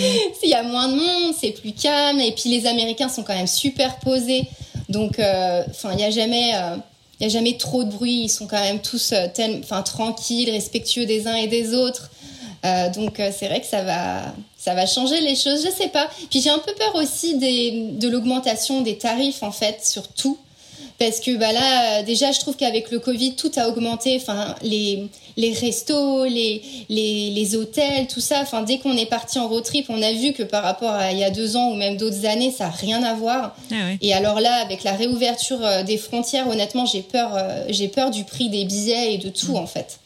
[0.43, 2.21] Il y a moins de monde, c'est plus calme.
[2.21, 4.47] Et puis les Américains sont quand même super posés.
[4.87, 6.77] Donc, euh, il n'y a jamais, euh,
[7.19, 8.21] y a jamais trop de bruit.
[8.23, 12.09] Ils sont quand même tous, euh, tranquilles, respectueux des uns et des autres.
[12.95, 15.65] donc, c'est vrai que ça va, ça va changer les choses.
[15.65, 16.09] Je sais pas.
[16.29, 20.37] Puis j'ai un peu peur aussi des, de l'augmentation des tarifs en fait sur tout
[21.01, 24.17] parce que bah là déjà je trouve qu'avec le Covid tout a augmenté.
[24.21, 28.41] Enfin les les restos les, les, les hôtels tout ça.
[28.43, 31.11] Enfin dès qu'on est parti en road trip on a vu que par rapport à
[31.11, 33.55] il y a deux ans ou même d'autres années ça a rien à voir.
[33.71, 37.87] Ah et alors là avec la réouverture euh, des frontières honnêtement j'ai peur euh, j'ai
[37.87, 39.55] peur du prix des billets et de tout mm.
[39.55, 39.99] en fait.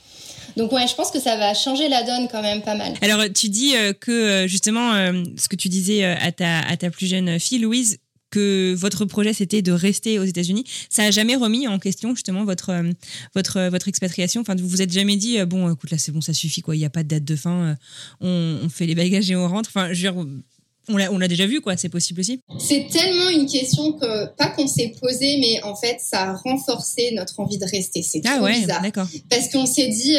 [0.56, 2.94] Donc ouais, je pense que ça va changer la donne quand même pas mal.
[3.02, 4.94] Alors tu dis euh, que justement
[5.38, 7.98] ce que tu disais à ta à ta plus jeune fille Louise,
[8.36, 12.44] que votre projet c'était de rester aux États-Unis, ça a jamais remis en question justement
[12.44, 12.92] votre euh,
[13.34, 14.42] votre euh, votre expatriation.
[14.42, 16.76] Enfin, vous vous êtes jamais dit euh, bon, écoute là c'est bon, ça suffit quoi.
[16.76, 17.78] Il n'y a pas de date de fin.
[18.20, 19.70] On, fait les bagages et on rentre.
[19.70, 20.26] Enfin, je veux dire,
[20.90, 21.78] on l'a, on l'a déjà vu, quoi.
[21.78, 22.42] C'est possible aussi.
[22.60, 27.12] C'est tellement une question que, pas qu'on s'est posé, mais en fait, ça a renforcé
[27.14, 28.02] notre envie de rester.
[28.02, 28.82] C'est ah trop ouais, bizarre.
[28.82, 29.08] D'accord.
[29.30, 30.18] Parce qu'on s'est dit,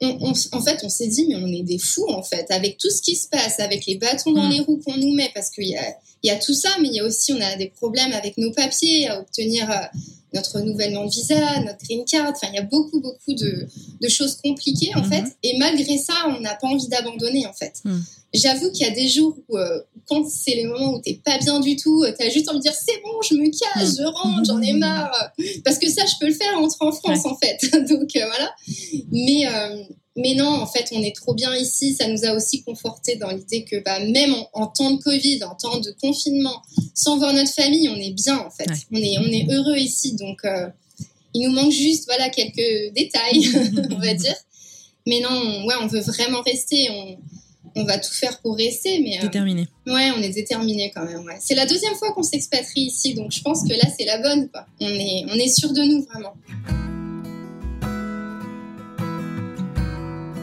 [0.00, 3.00] en fait, on s'est dit, mais on est des fous, en fait, avec tout ce
[3.00, 4.52] qui se passe, avec les bâtons dans mm.
[4.52, 6.94] les roues qu'on nous met, parce qu'il y a, y a tout ça, mais il
[6.94, 9.74] y a aussi, on a des problèmes avec nos papiers, à obtenir euh,
[10.34, 12.32] notre nouvellement de visa, notre green card.
[12.34, 13.66] Enfin, il y a beaucoup, beaucoup de,
[14.00, 15.24] de choses compliquées, en fait.
[15.42, 17.80] Et malgré ça, on n'a pas envie d'abandonner, en fait.
[17.84, 17.98] Mm.
[18.34, 21.38] J'avoue qu'il y a des jours où, euh, quand c'est les moments où t'es pas
[21.38, 24.02] bien du tout, euh, t'as juste envie de dire c'est bon, je me cache, je
[24.02, 25.32] rentre, j'en ai marre.
[25.64, 27.58] Parce que ça, je peux le faire entre en France, en fait.
[27.88, 28.54] Donc euh, voilà.
[29.10, 29.46] Mais
[30.18, 31.94] mais non, en fait, on est trop bien ici.
[31.94, 35.54] Ça nous a aussi conforté dans l'idée que bah, même en, temps de Covid, en
[35.54, 36.62] temps de confinement,
[36.94, 38.68] sans voir notre famille, on est bien en fait.
[38.92, 40.16] On est on est heureux ici.
[40.16, 40.42] Donc
[41.34, 43.48] il nous manque juste voilà quelques détails,
[43.90, 44.34] on va dire.
[45.06, 46.88] Mais non, ouais, on veut vraiment rester.
[46.90, 47.16] On,
[47.78, 49.00] on va tout faire pour rester.
[49.00, 49.68] Mais, euh, déterminé.
[49.86, 51.24] ouais, on est déterminé quand même.
[51.40, 54.48] C'est la deuxième fois qu'on s'expatrie ici, donc je pense que là, c'est la bonne.
[54.48, 54.66] Quoi.
[54.80, 56.34] On, est, on est sûr de nous, vraiment.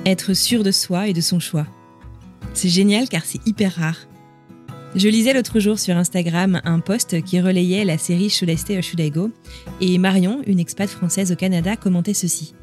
[0.06, 1.66] Être sûr de soi et de son choix.
[2.54, 4.08] C'est génial car c'est hyper rare.
[4.96, 8.80] Je lisais l'autre jour sur Instagram un post qui relayait la série Should I Stay
[9.82, 12.54] et Marion, une expat française au Canada, commentait ceci.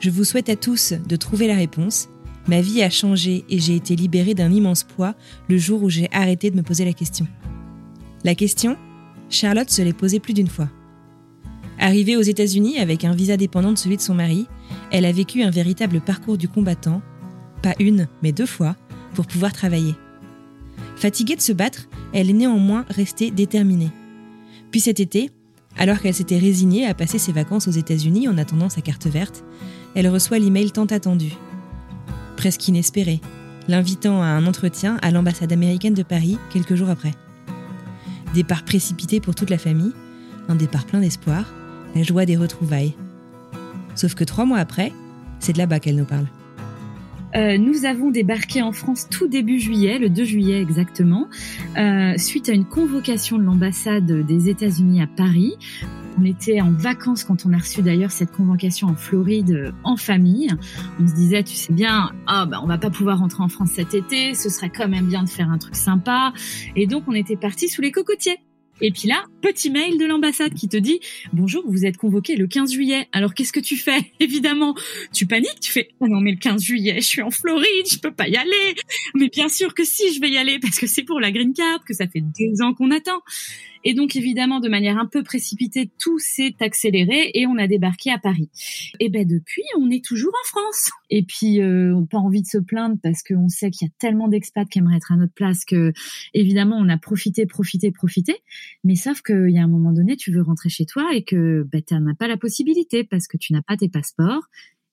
[0.00, 2.08] Je vous souhaite à tous de trouver la réponse
[2.48, 5.14] Ma vie a changé et j'ai été libérée d'un immense poids
[5.48, 7.26] le jour où j'ai arrêté de me poser la question.
[8.24, 8.76] La question,
[9.30, 10.68] Charlotte se l'est posée plus d'une fois.
[11.78, 14.46] Arrivée aux États-Unis avec un visa dépendant de celui de son mari,
[14.90, 17.02] elle a vécu un véritable parcours du combattant,
[17.62, 18.76] pas une, mais deux fois,
[19.14, 19.94] pour pouvoir travailler.
[20.96, 23.90] Fatiguée de se battre, elle est néanmoins restée déterminée.
[24.70, 25.30] Puis cet été,
[25.76, 29.44] alors qu'elle s'était résignée à passer ses vacances aux États-Unis en attendant sa carte verte,
[29.94, 31.32] elle reçoit l'email tant attendu
[32.36, 33.20] presque inespéré,
[33.66, 37.12] l'invitant à un entretien à l'ambassade américaine de Paris quelques jours après.
[38.34, 39.92] Départ précipité pour toute la famille,
[40.48, 41.52] un départ plein d'espoir,
[41.94, 42.94] la joie des retrouvailles.
[43.96, 44.92] Sauf que trois mois après,
[45.40, 46.26] c'est de là-bas qu'elle nous parle.
[47.34, 51.26] Euh, nous avons débarqué en France tout début juillet, le 2 juillet exactement,
[51.76, 55.56] euh, suite à une convocation de l'ambassade des États-Unis à Paris
[56.18, 59.96] on était en vacances quand on a reçu d'ailleurs cette convocation en Floride euh, en
[59.96, 60.48] famille.
[61.00, 63.70] On se disait, tu sais bien, ah bah on va pas pouvoir rentrer en France
[63.74, 66.32] cet été, ce serait quand même bien de faire un truc sympa.
[66.74, 68.38] Et donc on était parti sous les cocotiers.
[68.80, 71.00] Et puis là, petit mail de l'ambassade qui te dit
[71.32, 73.08] bonjour, vous êtes convoqué le 15 juillet.
[73.12, 73.98] Alors qu'est-ce que tu fais?
[74.20, 74.74] Évidemment,
[75.12, 77.98] tu paniques, tu fais oh non mais le 15 juillet, je suis en Floride, je
[77.98, 78.74] peux pas y aller.
[79.14, 81.52] Mais bien sûr que si, je vais y aller parce que c'est pour la green
[81.54, 83.22] card, que ça fait deux ans qu'on attend.
[83.88, 88.10] Et donc évidemment, de manière un peu précipitée, tout s'est accéléré et on a débarqué
[88.10, 88.50] à Paris.
[88.98, 90.90] Et ben depuis, on est toujours en France.
[91.08, 93.88] Et puis, euh, on n'a pas envie de se plaindre parce qu'on sait qu'il y
[93.88, 95.92] a tellement d'expats qui aimeraient être à notre place que
[96.34, 98.34] évidemment, on a profité, profité, profité.
[98.82, 101.64] Mais sauf qu'il y a un moment donné, tu veux rentrer chez toi et que
[101.70, 104.48] ben, tu pas la possibilité parce que tu n'as pas tes passeports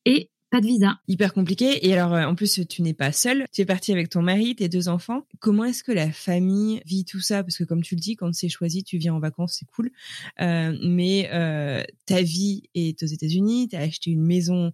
[0.06, 1.00] et pas de visa.
[1.08, 1.88] Hyper compliqué.
[1.88, 3.48] Et alors, euh, en plus, tu n'es pas seule.
[3.52, 5.26] Tu es partie avec ton mari, tes deux enfants.
[5.40, 7.44] Comment est-ce que la famille vit tout ça?
[7.44, 9.90] Parce que comme tu le dis, quand c'est choisi, tu viens en vacances, c'est cool.
[10.42, 13.70] Euh, mais euh, ta vie est aux États-Unis.
[13.70, 14.74] Tu as acheté une maison.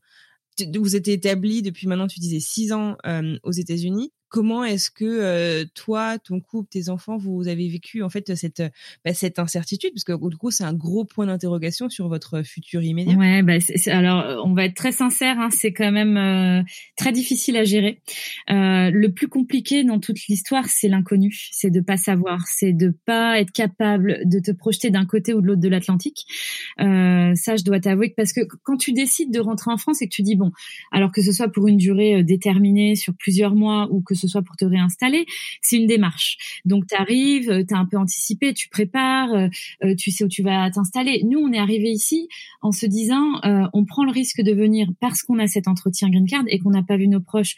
[0.75, 2.97] Vous êtes établi depuis maintenant, tu disais, six ans
[3.43, 8.09] aux États-Unis comment est-ce que euh, toi, ton couple, tes enfants, vous avez vécu en
[8.09, 8.61] fait cette
[9.03, 9.91] bah, cette incertitude?
[9.93, 13.15] Parce que du coup c'est un gros point d'interrogation sur votre futur immédiat.
[13.15, 13.53] Ouais, bah,
[13.87, 16.63] alors on va être très sincère, hein, c'est quand même euh,
[16.95, 18.01] très difficile à gérer.
[18.49, 22.93] Euh, le plus compliqué dans toute l'histoire, c'est l'inconnu, c'est de pas savoir, c'est de
[23.05, 26.25] pas être capable de te projeter d'un côté ou de l'autre de l'Atlantique.
[26.77, 30.07] ça, je dois t'avouer que parce que quand tu décides de rentrer en France et
[30.07, 30.51] que tu dis bon,
[30.91, 34.41] alors que ce soit pour une durée déterminée sur plusieurs mois ou que ce soit
[34.41, 35.25] pour te réinstaller,
[35.61, 36.37] c'est une démarche.
[36.65, 39.47] Donc tu arrives, euh, tu as un peu anticipé, tu prépares, euh,
[39.83, 41.23] euh, tu sais où tu vas t'installer.
[41.23, 42.27] Nous, on est arrivé ici
[42.61, 43.39] en se disant,
[43.73, 46.71] on prend le risque de venir parce qu'on a cet entretien green card et qu'on
[46.71, 47.55] n'a pas vu nos proches,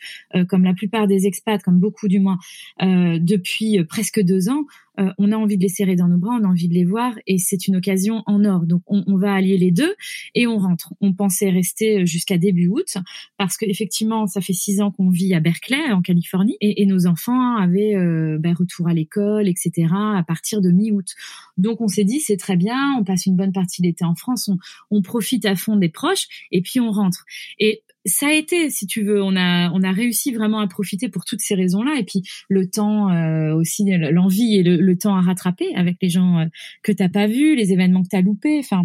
[0.47, 2.37] comme la plupart des expats, comme beaucoup du moins,
[2.79, 4.65] depuis presque deux ans.
[4.99, 6.83] Euh, on a envie de les serrer dans nos bras, on a envie de les
[6.83, 8.65] voir, et c'est une occasion en or.
[8.65, 9.95] Donc on, va allier les deux
[10.35, 10.93] et on rentre.
[11.01, 12.97] On pensait rester jusqu'à début août
[13.37, 17.07] parce que effectivement, ça fait six ans qu'on vit à Berkeley, en Californie, et, nos
[17.07, 19.87] enfants avaient euh, ben, retour à l'école, etc.
[19.91, 21.13] à partir de mi-août.
[21.57, 24.15] Donc on s'est dit c'est très bien, on passe une bonne partie de l'été en
[24.15, 24.57] France, on,
[24.89, 27.25] on profite à fond des proches et puis on rentre.
[27.59, 31.09] Et ça a été, si tu veux, on a on a réussi vraiment à profiter
[31.09, 35.21] pour toutes ces raisons-là, et puis le temps euh, aussi, l'envie et le, temps à
[35.21, 36.45] rattraper avec les gens euh,
[36.83, 38.59] que t'as pas vus, les événements que t'as loupés.
[38.59, 38.83] Enfin,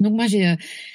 [0.00, 0.54] Donc moi j'ai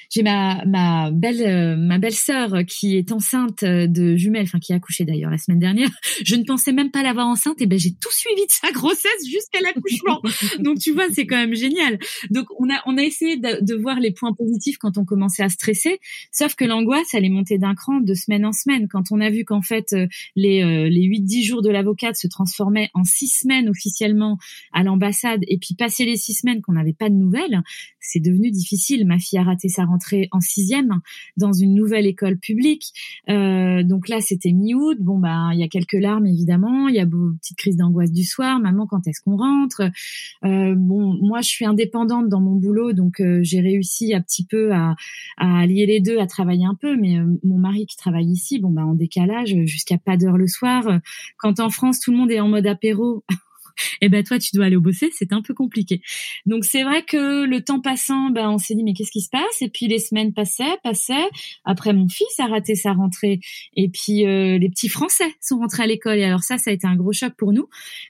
[0.09, 4.73] j'ai ma ma belle euh, ma belle sœur qui est enceinte de jumelles, enfin qui
[4.73, 5.89] a accouché d'ailleurs la semaine dernière.
[6.25, 9.25] Je ne pensais même pas l'avoir enceinte et ben j'ai tout suivi de sa grossesse
[9.25, 10.21] jusqu'à l'accouchement.
[10.59, 11.97] Donc tu vois, c'est quand même génial.
[12.29, 15.43] Donc on a on a essayé de, de, voir les points positifs quand on commençait
[15.43, 15.99] à stresser,
[16.31, 19.29] sauf que l'angoisse elle est montée d'un cran de semaine en semaine quand on a
[19.29, 23.03] vu qu'en fait euh, les euh, les 8 10 jours de l'avocate se transformaient en
[23.03, 24.37] six semaines officiellement
[24.71, 27.61] à l'ambassade et puis passer les six semaines qu'on n'avait pas de nouvelles,
[27.99, 28.92] c'est devenu difficile.
[29.05, 30.99] Ma fille a raté sa rentrée en sixième
[31.37, 32.93] dans une nouvelle école publique.
[33.29, 34.97] Euh, donc là, c'était mi-août.
[34.99, 36.87] Bon, bah, il y a quelques larmes évidemment.
[36.87, 38.59] Il y a une petite crise d'angoisse du soir.
[38.59, 39.81] Maman, quand est-ce qu'on rentre?
[40.45, 44.45] Euh, Bon, moi, je suis indépendante dans mon boulot, donc euh, j'ai réussi un petit
[44.45, 44.95] peu à,
[45.37, 46.97] à allier les deux, à travailler un peu.
[46.97, 50.99] Mais mon mari qui travaille ici, bon, bah, en décalage jusqu'à pas d'heure le soir.
[51.37, 53.23] Quand en France, tout le monde est en mode apéro.
[54.01, 56.01] Et eh ben toi tu dois aller au bosser, c'est un peu compliqué.
[56.45, 59.29] Donc c'est vrai que le temps passant, ben on s'est dit mais qu'est-ce qui se
[59.29, 59.61] passe?
[59.61, 61.29] Et puis les semaines passaient, passaient.
[61.65, 63.39] Après mon fils a raté sa rentrée
[63.75, 66.73] et puis euh, les petits Français sont rentrés à l'école et alors ça ça a
[66.73, 67.67] été un gros choc pour nous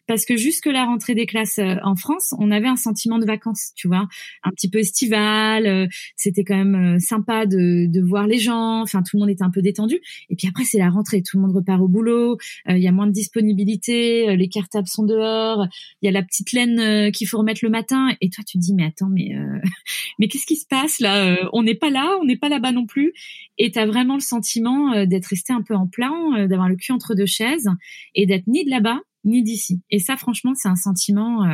[0.07, 3.25] parce que jusque la rentrée des classes euh, en France, on avait un sentiment de
[3.25, 4.07] vacances, tu vois,
[4.43, 5.65] un petit peu estival.
[5.65, 8.81] Euh, c'était quand même sympa de, de voir les gens.
[8.81, 9.99] Enfin tout le monde était un peu détendu.
[10.29, 12.37] Et puis après c'est la rentrée, tout le monde repart au boulot.
[12.67, 15.52] Il y a moins de disponibilité, les cartables sont dehors
[16.01, 18.57] il y a la petite laine euh, qu'il faut remettre le matin, et toi tu
[18.57, 19.59] te dis mais attends mais euh,
[20.19, 22.71] mais qu'est-ce qui se passe là euh, On n'est pas là, on n'est pas là-bas
[22.71, 23.13] non plus,
[23.57, 26.91] et tu as vraiment le sentiment d'être resté un peu en plan, d'avoir le cul
[26.91, 27.69] entre deux chaises
[28.15, 29.81] et d'être ni de là-bas ni d'ici.
[29.89, 31.45] Et ça franchement c'est un sentiment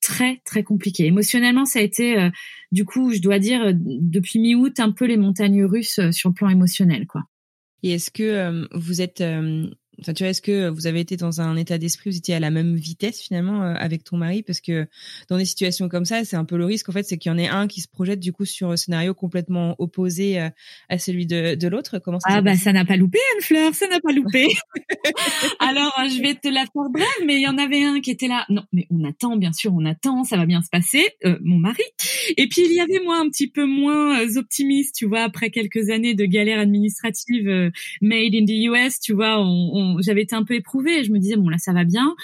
[0.00, 1.06] très très compliqué.
[1.06, 2.30] Émotionnellement, ça a été,
[2.72, 6.48] du coup, je dois dire, depuis mi-août, un peu les montagnes russes sur le plan
[6.48, 7.22] émotionnel, quoi.
[7.84, 9.22] Et est-ce que vous êtes
[10.02, 12.40] Enfin, tu vois, est-ce que vous avez été dans un état d'esprit vous étiez à
[12.40, 14.42] la même vitesse finalement euh, avec ton mari?
[14.42, 14.88] Parce que
[15.28, 17.32] dans des situations comme ça, c'est un peu le risque en fait, c'est qu'il y
[17.32, 20.50] en ait un qui se projette du coup sur un scénario complètement opposé euh,
[20.88, 22.00] à celui de, de l'autre.
[22.00, 24.48] Comment ça Ah bah ça n'a pas loupé Anne Fleur, ça n'a pas loupé.
[25.60, 28.28] Alors je vais te la faire brève, mais il y en avait un qui était
[28.28, 28.44] là.
[28.48, 31.06] Non, mais on attend, bien sûr, on attend, ça va bien se passer.
[31.24, 31.84] Euh, mon mari.
[32.36, 35.90] Et puis il y avait moi un petit peu moins optimiste, tu vois, après quelques
[35.90, 40.54] années de galères administratives made in the US, tu vois, on j'avais été un peu
[40.54, 42.14] éprouvée et je me disais bon là ça va bien.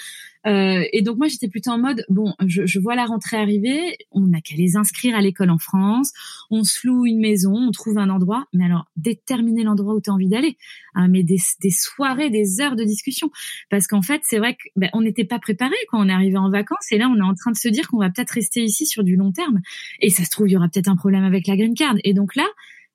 [0.47, 3.97] Euh, et donc moi j'étais plutôt en mode bon je, je vois la rentrée arriver,
[4.11, 6.13] on n'a qu'à les inscrire à l'école en France,
[6.49, 10.09] on se loue une maison, on trouve un endroit, mais alors déterminer l'endroit où tu
[10.09, 10.55] as envie d'aller,
[10.95, 13.29] hein, mais des, des, soirées, des heures de discussion,
[13.69, 16.49] parce qu'en fait c'est vrai qu'on ben, n'était pas préparé quand on est arrivé en
[16.49, 18.85] vacances et là on est en train de se dire qu'on va peut-être rester ici
[18.85, 19.59] sur du long terme.
[19.99, 21.95] Et ça se trouve il y aura peut-être un problème avec la green card.
[22.05, 22.47] Et donc là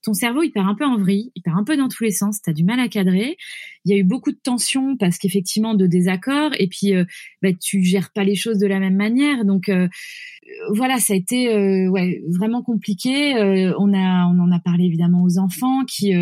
[0.05, 2.11] ton cerveau il part un peu en vrille, il part un peu dans tous les
[2.11, 3.37] sens, tu du mal à cadrer.
[3.85, 7.05] Il y a eu beaucoup de tensions parce qu'effectivement de désaccords et puis euh,
[7.43, 9.45] bah, tu gères pas les choses de la même manière.
[9.45, 9.89] Donc euh,
[10.73, 13.35] voilà, ça a été euh, ouais, vraiment compliqué.
[13.79, 16.13] on a on en a parlé évidemment aux enfants qui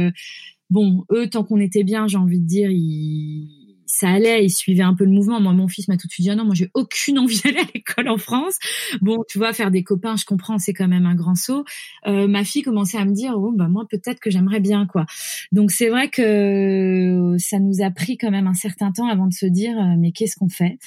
[0.70, 3.61] bon, eux tant qu'on était bien, j'ai envie de dire, ils
[4.02, 5.40] ça allait, il suivait un peu le mouvement.
[5.40, 7.60] Moi, mon fils m'a tout de suite dit ah non, moi j'ai aucune envie d'aller
[7.60, 8.58] à l'école en France.
[9.00, 11.64] Bon, tu vois, faire des copains, je comprends, c'est quand même un grand saut.
[12.08, 15.06] Euh, ma fille commençait à me dire oh bah moi peut-être que j'aimerais bien quoi.
[15.52, 19.32] Donc c'est vrai que ça nous a pris quand même un certain temps avant de
[19.32, 20.78] se dire euh, mais qu'est-ce qu'on fait?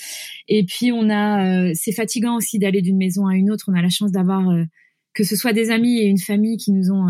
[0.49, 3.65] Et puis on a, euh, c'est fatigant aussi d'aller d'une maison à une autre.
[3.69, 4.43] On a la chance d'avoir
[5.13, 7.07] que ce soit des amis et une famille qui nous ont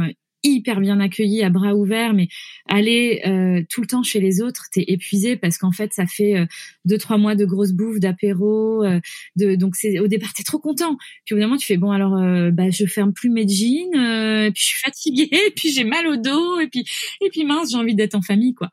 [0.49, 2.27] hyper bien accueilli à bras ouverts, mais
[2.67, 6.37] aller euh, tout le temps chez les autres, t'es épuisé parce qu'en fait ça fait
[6.37, 6.45] euh,
[6.85, 8.99] deux trois mois de grosses bouffes, d'apéro, euh,
[9.35, 10.97] de donc c'est au départ t'es trop content.
[11.25, 12.15] Puis évidemment tu fais bon alors
[12.51, 16.59] bah je ferme plus mes jeans, puis je suis fatiguée, puis j'ai mal au dos,
[16.59, 16.85] et puis
[17.21, 18.69] et puis mince j'ai envie d'être en famille quoi.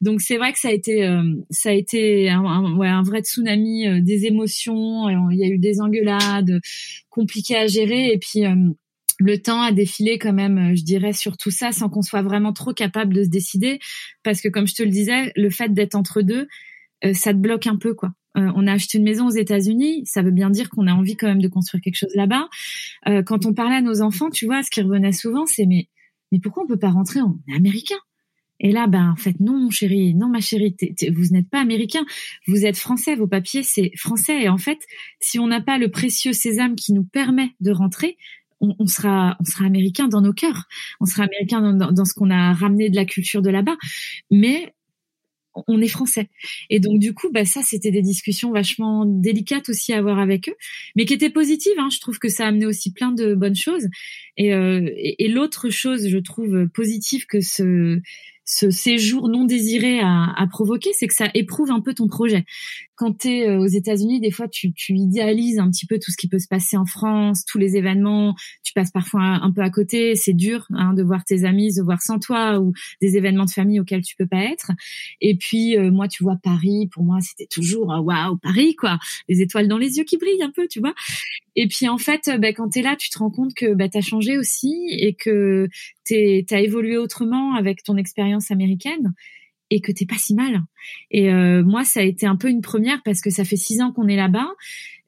[0.00, 1.08] Donc c'est vrai que ça a été
[1.50, 5.08] ça a été un, ouais, un vrai tsunami des émotions.
[5.30, 6.60] Il y a eu des engueulades
[7.10, 8.44] compliquées à gérer et puis
[9.18, 12.22] le temps a défilé quand même, euh, je dirais, sur tout ça sans qu'on soit
[12.22, 13.78] vraiment trop capable de se décider.
[14.22, 16.46] Parce que comme je te le disais, le fait d'être entre deux,
[17.04, 18.12] euh, ça te bloque un peu, quoi.
[18.36, 21.16] Euh, on a acheté une maison aux États-Unis, ça veut bien dire qu'on a envie
[21.16, 22.48] quand même de construire quelque chose là-bas.
[23.24, 25.88] quand on parlait à nos enfants, tu vois, ce qui revenait souvent, c'est mais
[26.32, 27.96] mais pourquoi on peut pas rentrer On est américain?
[28.58, 30.74] Et là, ben en fait, non, mon chéri, non, ma chérie,
[31.12, 32.04] vous n'êtes pas américain,
[32.46, 34.44] vous êtes français, vos papiers c'est français.
[34.44, 34.78] Et en fait,
[35.20, 38.16] si on n'a pas le précieux sésame qui nous permet de rentrer,
[38.60, 40.64] on, sera on sera américain dans nos cœurs,
[41.00, 43.76] on sera américain dans, ce qu'on a ramené de la culture de là-bas,
[44.30, 44.72] mais
[45.66, 46.28] on est français.
[46.68, 50.48] Et donc du coup, bah ça, c'était des discussions vachement délicates aussi à avoir avec
[50.50, 50.54] eux,
[50.96, 51.78] mais qui étaient positives.
[51.78, 51.88] Hein.
[51.90, 53.86] Je trouve que ça a amené aussi plein de bonnes choses.
[54.36, 58.00] Et, euh, et, l'autre chose, je trouve positive que ce
[58.46, 62.44] ce séjour non désiré a, a provoqué, c'est que ça éprouve un peu ton projet.
[62.94, 66.12] Quand tu es euh, aux États-Unis, des fois, tu, tu, idéalises un petit peu tout
[66.12, 68.34] ce qui peut se passer en France, tous les événements.
[68.62, 70.14] Tu passes parfois un, peu à côté.
[70.14, 73.50] C'est dur hein, de voir tes amis, de voir sans toi ou des événements de
[73.50, 74.70] famille auxquels tu peux pas être.
[75.20, 78.98] Et puis euh, moi, tu vois, Paris, pour moi, c'était toujours ah, waouh, Paris, quoi,
[79.28, 80.94] les étoiles dans les yeux qui brillent un peu, tu vois.
[81.56, 83.98] Et puis en fait, ben, quand tu là, tu te rends compte que ben, tu
[83.98, 85.68] as changé aussi et que
[86.04, 89.14] tu as évolué autrement avec ton expérience américaine
[89.70, 90.60] et que t'es pas si mal.
[91.10, 93.80] Et euh, moi, ça a été un peu une première parce que ça fait six
[93.80, 94.48] ans qu'on est là-bas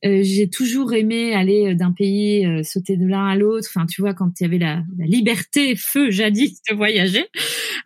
[0.04, 3.68] euh, j'ai toujours aimé aller euh, d'un pays euh, sauter de l'un à l'autre.
[3.74, 7.24] Enfin, tu vois, quand il y avait la, la, liberté, feu jadis de voyager.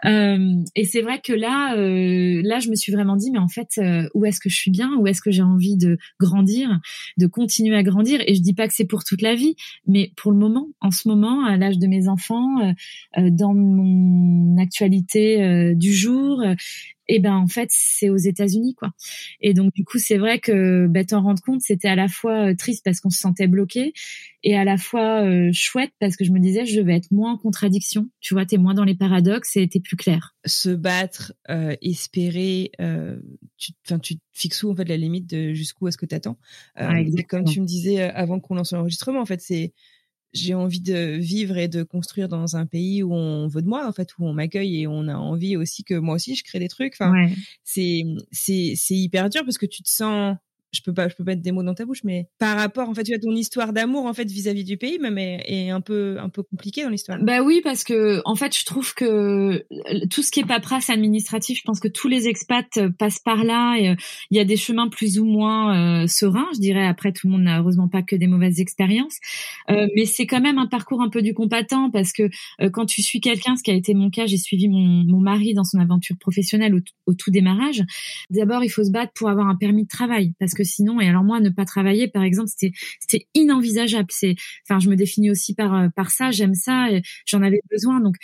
[0.05, 3.81] et c'est vrai que là, là, je me suis vraiment dit, mais en fait,
[4.15, 4.97] où est-ce que je suis bien?
[4.99, 6.81] Où est-ce que j'ai envie de grandir,
[7.19, 8.21] de continuer à grandir?
[8.27, 9.55] Et je dis pas que c'est pour toute la vie,
[9.87, 12.75] mais pour le moment, en ce moment, à l'âge de mes enfants,
[13.17, 16.43] dans mon actualité du jour,
[17.13, 18.93] et ben en fait c'est aux États-Unis quoi.
[19.43, 22.49] Et donc du coup c'est vrai que ben, t'en rendre compte c'était à la fois
[22.49, 23.93] euh, triste parce qu'on se sentait bloqué
[24.43, 27.33] et à la fois euh, chouette parce que je me disais je vais être moins
[27.35, 28.09] en contradiction.
[28.21, 30.35] Tu vois t'es moins dans les paradoxes et t'es plus clair.
[30.47, 32.73] Se battre, euh, espérer,
[33.59, 36.39] tu, enfin tu fixes où en fait la limite de jusqu'où est-ce que t'attends?
[36.77, 36.95] Ah,
[37.29, 39.75] comme tu me disais avant qu'on lance l'enregistrement en fait c'est
[40.33, 43.87] j'ai envie de vivre et de construire dans un pays où on veut de moi
[43.87, 46.59] en fait où on m'accueille et on a envie aussi que moi aussi je crée
[46.59, 46.95] des trucs.
[46.99, 47.13] Enfin
[47.65, 50.37] c'est c'est c'est hyper dur parce que tu te sens
[50.73, 52.89] je peux pas je peux pas mettre des mots dans ta bouche mais par rapport
[52.89, 55.81] en fait tu as ton histoire d'amour en fait vis-à-vis du pays même est, un
[55.81, 57.19] peu un peu compliqué dans l'histoire.
[57.23, 59.65] Bah oui parce que en fait je trouve que
[60.11, 63.45] tout ce qui est paperasse administratif je pense que tous les expats euh, passent par
[63.45, 63.95] là et euh,
[64.31, 66.87] il y a des chemins plus ou moins euh, sereins je dirais.
[66.87, 69.19] Après tout le monde n'a heureusement pas que des mauvaises expériences.
[69.71, 72.31] Euh, mais c'est quand même un parcours un peu du combattant parce que
[72.73, 75.53] quand tu suis quelqu'un ce qui a été mon cas j'ai suivi mon, mon mari
[75.55, 77.83] dans son aventure professionnelle au, au tout démarrage.
[78.31, 81.09] D'abord il faut se battre pour avoir un permis de travail parce que sinon, et
[81.09, 84.09] alors moi, ne pas travailler, par exemple, c'était c'était inenvisageable.
[84.11, 84.35] C'est,
[84.69, 86.31] enfin, je me définis aussi par euh, par ça.
[86.31, 86.89] J'aime ça,
[87.27, 88.01] j'en avais besoin.
[88.01, 88.17] Donc,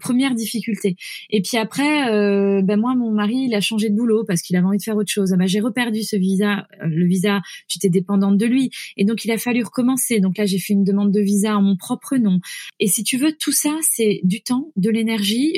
[0.00, 0.96] première difficulté.
[1.30, 4.56] Et puis après, euh, ben moi, mon mari, il a changé de boulot parce qu'il
[4.56, 5.32] avait envie de faire autre chose.
[5.32, 6.66] Ah ben, j'ai reperdu ce visa.
[6.82, 10.20] Euh, le visa, j'étais dépendante de lui, et donc il a fallu recommencer.
[10.20, 12.40] Donc là, j'ai fait une demande de visa en mon propre nom.
[12.80, 15.56] Et si tu veux, tout ça, c'est du temps, de l'énergie,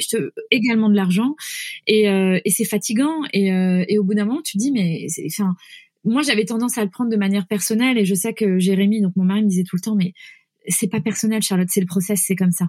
[0.50, 1.34] également de l'argent,
[1.86, 3.14] et, euh, et c'est fatigant.
[3.32, 3.48] Et,
[3.88, 5.54] et au bout d'un moment, tu te dis mais, enfin
[6.04, 9.14] moi, j'avais tendance à le prendre de manière personnelle et je sais que Jérémy, donc
[9.16, 10.12] mon mari, me disait tout le temps, mais
[10.68, 12.66] c'est pas personnel, Charlotte, c'est le process, c'est comme ça.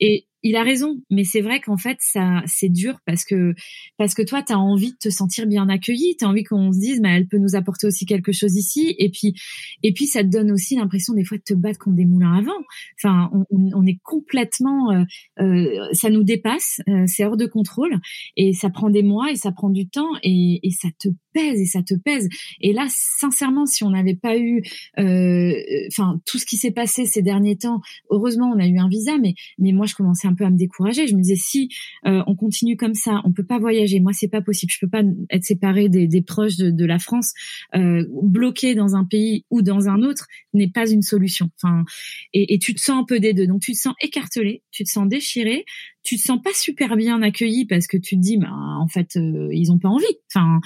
[0.00, 3.54] Et il a raison, mais c'est vrai qu'en fait, ça, c'est dur parce que
[3.98, 6.72] parce que toi, tu as envie de te sentir bien accueilli, tu as envie qu'on
[6.72, 9.34] se dise, bah, elle peut nous apporter aussi quelque chose ici, et puis
[9.82, 12.34] et puis ça te donne aussi l'impression des fois de te battre contre des moulins
[12.34, 12.52] à vent.
[12.98, 15.02] Enfin, on, on est complètement, euh,
[15.40, 17.98] euh, ça nous dépasse, euh, c'est hors de contrôle,
[18.36, 21.60] et ça prend des mois et ça prend du temps et, et ça te pèse
[21.60, 22.28] et ça te pèse.
[22.60, 24.62] Et là, sincèrement, si on n'avait pas eu,
[24.96, 27.80] enfin, tout ce qui s'est passé ces derniers temps,
[28.10, 30.56] heureusement, on a eu un visa, mais mais moi, je commençais un peu à me
[30.56, 31.06] décourager.
[31.06, 31.68] Je me disais si
[32.06, 33.98] euh, on continue comme ça, on peut pas voyager.
[34.00, 34.70] Moi, c'est pas possible.
[34.72, 37.32] Je peux pas être séparée des, des proches de, de, la France,
[37.74, 41.50] euh, bloqué dans un pays ou dans un autre n'est pas une solution.
[41.60, 41.84] Enfin,
[42.32, 43.46] et, et, tu te sens un peu des deux.
[43.46, 45.64] Donc tu te sens écartelé, tu te sens déchiré,
[46.02, 49.16] tu te sens pas super bien accueilli parce que tu te dis, bah, en fait,
[49.16, 50.04] euh, ils ont pas envie.
[50.32, 50.60] Enfin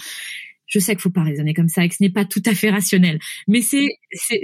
[0.70, 2.54] je sais qu'il faut pas raisonner comme ça et que ce n'est pas tout à
[2.54, 3.18] fait rationnel,
[3.48, 3.88] mais c'est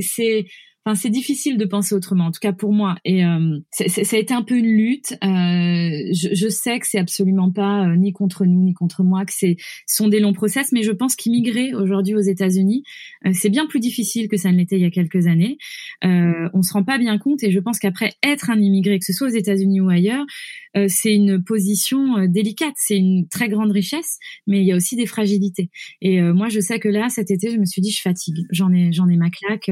[0.01, 0.47] c'est
[0.87, 2.95] Enfin, c'est difficile de penser autrement, en tout cas pour moi.
[3.05, 5.14] Et euh, ça a été un peu une lutte.
[5.24, 9.24] Euh, je, je, sais que c'est absolument pas euh, ni contre nous ni contre moi,
[9.24, 9.57] que c'est
[9.89, 12.84] sont des longs process, mais je pense qu'immigrer aujourd'hui aux États-Unis,
[13.26, 15.59] euh, c'est bien plus difficile que ça ne l'était il y a quelques années.
[16.05, 19.05] Euh, on se rend pas bien compte, et je pense qu'après être un immigré, que
[19.05, 20.24] ce soit aux États-Unis ou ailleurs,
[20.76, 22.74] euh, c'est une position délicate.
[22.76, 25.70] C'est une très grande richesse, mais il y a aussi des fragilités.
[26.01, 28.47] Et moi, je sais que là, cet été, je me suis dit, je fatigue.
[28.51, 29.70] J'en ai, j'en ai ma claque.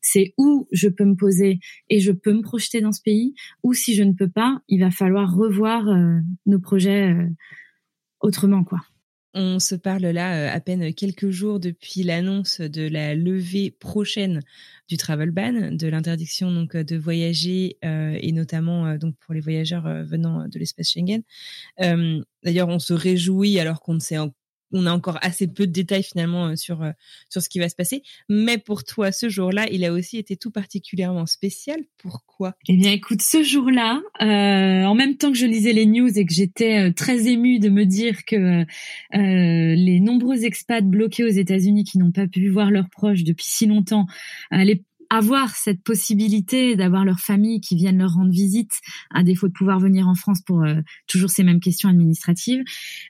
[0.00, 3.72] c'est où je peux me poser et je peux me projeter dans ce pays, ou
[3.74, 7.28] si je ne peux pas, il va falloir revoir euh, nos projets euh,
[8.20, 8.80] autrement, quoi.
[9.34, 14.40] On se parle là euh, à peine quelques jours depuis l'annonce de la levée prochaine
[14.88, 20.46] du travel ban, de l'interdiction donc de voyager et notamment donc pour les voyageurs venant
[20.48, 21.22] de l'espace Schengen.
[21.78, 24.18] D'ailleurs, on se réjouit alors qu'on ne sait
[24.72, 26.90] on a encore assez peu de détails finalement euh, sur euh,
[27.28, 28.02] sur ce qui va se passer.
[28.28, 31.80] Mais pour toi, ce jour-là, il a aussi été tout particulièrement spécial.
[31.98, 32.54] Pourquoi?
[32.68, 36.24] Eh bien, écoute, ce jour-là, euh, en même temps que je lisais les news et
[36.24, 38.64] que j'étais très émue de me dire que
[39.12, 43.66] les nombreux expats bloqués aux États-Unis qui n'ont pas pu voir leurs proches depuis si
[43.66, 44.06] longtemps
[44.50, 49.52] allaient avoir cette possibilité d'avoir leur famille qui viennent leur rendre visite, à défaut de
[49.52, 52.62] pouvoir venir en France pour euh, toujours ces mêmes questions administratives,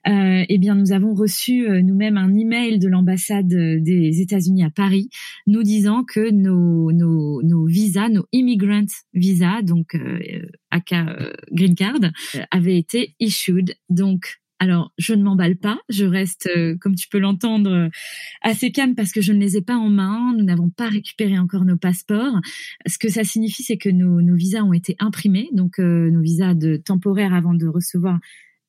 [0.09, 4.71] euh, eh bien, nous avons reçu euh, nous-mêmes un email de l'ambassade des États-Unis à
[4.71, 5.11] Paris,
[5.47, 10.19] nous disant que nos, nos, nos visas, nos immigrant visas, donc euh,
[10.73, 11.17] aka
[11.53, 12.01] green card,
[12.51, 13.77] avaient été issued.
[13.91, 17.89] Donc alors, je ne m'emballe pas, je reste, euh, comme tu peux l'entendre, euh,
[18.43, 21.37] assez calme parce que je ne les ai pas en main, nous n'avons pas récupéré
[21.37, 22.39] encore nos passeports.
[22.87, 26.55] Ce que ça signifie, c'est que nos, visas ont été imprimés, donc euh, nos visas
[26.55, 28.21] de temporaire avant de recevoir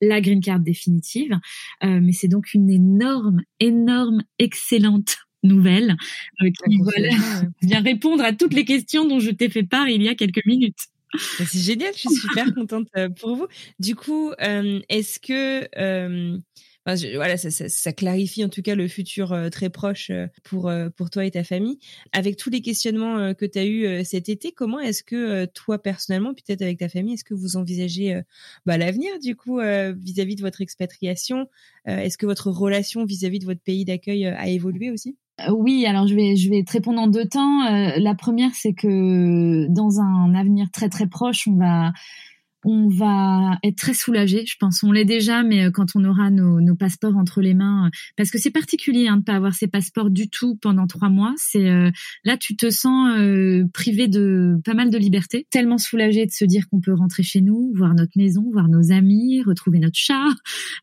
[0.01, 1.37] la green card définitive.
[1.83, 5.95] mais c'est donc une énorme, énorme, excellente nouvelle
[6.41, 6.79] qui
[7.61, 10.45] vient répondre à toutes les questions dont je t'ai fait part il y a quelques
[10.47, 10.87] minutes.
[11.13, 13.47] Bah, c'est génial, je suis super contente euh, pour vous.
[13.79, 16.37] Du coup, euh, est-ce que euh,
[16.85, 20.11] voilà, ça, clarifie en tout cas le futur très proche
[20.43, 21.79] pour pour toi et ta famille.
[22.11, 26.33] Avec tous les questionnements que tu as eu cet été, comment est-ce que toi personnellement,
[26.33, 28.19] peut-être avec ta famille, est-ce que vous envisagez
[28.65, 31.47] bah, l'avenir du coup vis-à-vis de votre expatriation?
[31.85, 35.15] Est-ce que votre relation vis à -vis de votre pays d'accueil a évolué aussi?
[35.49, 37.65] Oui, alors je vais je vais te répondre en deux temps.
[37.65, 41.91] Euh, la première, c'est que dans un avenir très très proche, on va
[42.65, 44.83] on va être très soulagé, je pense.
[44.83, 47.89] On l'est déjà, mais euh, quand on aura nos, nos passeports entre les mains, euh,
[48.15, 51.33] parce que c'est particulier hein, de pas avoir ces passeports du tout pendant trois mois.
[51.37, 51.91] C'est euh,
[52.23, 52.93] là, tu te sens
[53.73, 57.41] privé de pas mal de liberté, tellement soulagé de se dire qu'on peut rentrer chez
[57.41, 60.29] nous, voir notre maison, voir nos amis, retrouver notre chat.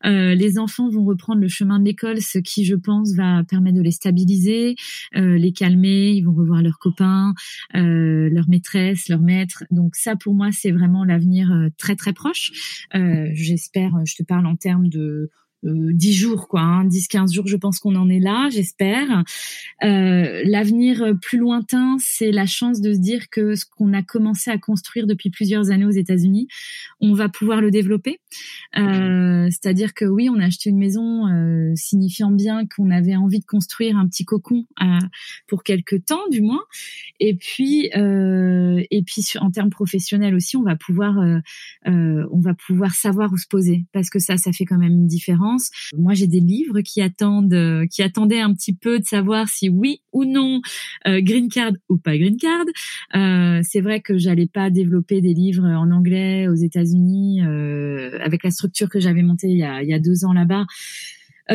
[0.03, 3.81] les enfants vont reprendre le chemin de l'école, ce qui, je pense, va permettre de
[3.81, 4.75] les stabiliser,
[5.13, 6.11] les calmer.
[6.11, 7.33] Ils vont revoir leurs copains,
[7.73, 9.63] leur maîtresse, leur maître.
[9.71, 12.85] Donc ça, pour moi, c'est vraiment l'avenir très très proche.
[12.95, 15.29] Euh, j'espère, je te parle en termes de
[15.65, 19.23] euh, 10 jours, quoi, hein, 10-15 jours, je pense qu'on en est là, j'espère.
[19.83, 24.49] Euh, L'avenir plus lointain, c'est la chance de se dire que ce qu'on a commencé
[24.49, 26.47] à construire depuis plusieurs années aux États-Unis,
[26.99, 28.19] on va pouvoir le développer.
[28.77, 33.39] Euh, C'est-à-dire que oui, on a acheté une maison, euh, signifiant bien qu'on avait envie
[33.39, 34.85] de construire un petit cocon euh,
[35.47, 36.63] pour quelques temps, du moins.
[37.19, 41.17] Et puis, euh, et puis en termes professionnels aussi, on va pouvoir,
[41.85, 45.07] on va pouvoir savoir où se poser, parce que ça, ça fait quand même une
[45.07, 45.50] différence
[45.97, 49.69] moi, j'ai des livres qui attendent, euh, qui attendaient un petit peu de savoir si
[49.69, 50.61] oui ou non
[51.07, 52.65] euh, green card ou pas green card.
[53.15, 58.51] Euh, c'est vrai que j'allais pas développer des livres en anglais aux États-Unis avec la
[58.51, 60.65] structure que j'avais montée il y a, deux ans là-bas.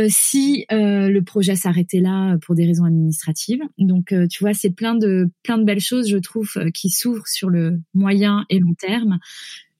[0.08, 3.60] si le projet s'arrêtait là pour des raisons administratives.
[3.78, 5.30] Donc, tu vois, c'est plein de
[5.64, 9.18] belles choses, je trouve, qui s'ouvrent sur le moyen et long terme.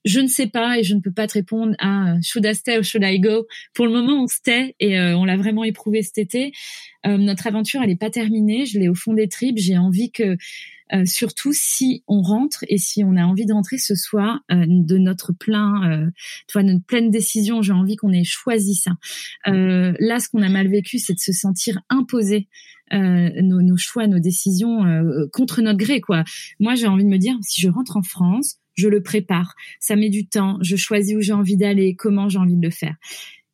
[0.07, 2.77] Je ne sais pas et je ne peux pas te répondre à should I stay
[2.77, 3.45] or should I go?
[3.73, 6.53] Pour le moment, on stay et euh, on l'a vraiment éprouvé cet été.
[7.05, 8.65] Euh, notre aventure, elle n'est pas terminée.
[8.65, 9.57] Je l'ai au fond des tripes.
[9.57, 10.37] J'ai envie que
[10.93, 14.97] euh, surtout si on rentre et si on a envie de rentrer ce soir de
[14.97, 16.09] notre plein,
[16.53, 17.61] vois, notre pleine décision.
[17.61, 18.91] J'ai envie qu'on ait choisi ça.
[19.45, 22.47] là, ce qu'on a mal vécu, c'est de se sentir imposé
[22.91, 24.83] nos, nos, choix, nos décisions
[25.33, 26.01] contre notre gré.
[26.01, 26.23] Quoi.
[26.59, 29.55] Moi, j'ai envie de me dire, si je rentre en France, je le prépare.
[29.79, 30.57] Ça met du temps.
[30.61, 32.95] Je choisis où j'ai envie d'aller, comment j'ai envie de le faire.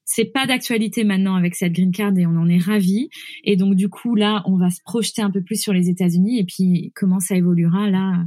[0.06, 3.10] C'est pas d'actualité maintenant avec cette green card et on en est ravi.
[3.44, 6.40] Et donc du coup là, on va se projeter un peu plus sur les États-Unis
[6.40, 8.24] et puis comment ça évoluera là,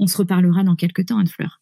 [0.00, 1.60] on se reparlera dans quelques temps, Anne Fleur.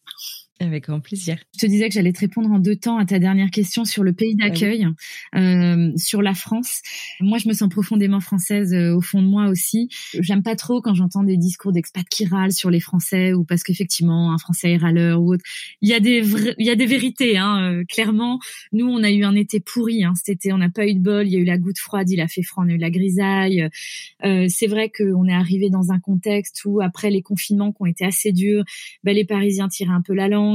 [0.59, 1.37] Avec grand plaisir.
[1.53, 4.03] Je te disais que j'allais te répondre en deux temps à ta dernière question sur
[4.03, 4.87] le pays d'accueil,
[5.35, 6.81] euh, sur la France.
[7.19, 9.89] Moi, je me sens profondément française euh, au fond de moi aussi.
[10.19, 13.61] J'aime pas trop quand j'entends des discours d'expats qui râlent sur les Français ou parce
[13.61, 15.43] qu'effectivement un Français est râleur ou autre.
[15.81, 16.23] Il y a des
[16.57, 17.37] il y a des vérités.
[17.37, 18.39] Hein, euh, clairement,
[18.71, 20.03] nous, on a eu un été pourri.
[20.03, 21.27] Hein, cet été, on n'a pas eu de bol.
[21.27, 22.89] Il y a eu la goutte froide, il a fait froid, on a eu la
[22.89, 23.69] grisaille.
[24.25, 27.85] Euh, c'est vrai qu'on est arrivé dans un contexte où après les confinements qui ont
[27.85, 28.63] été assez durs,
[29.03, 30.46] ben, les Parisiens tiraient un peu la langue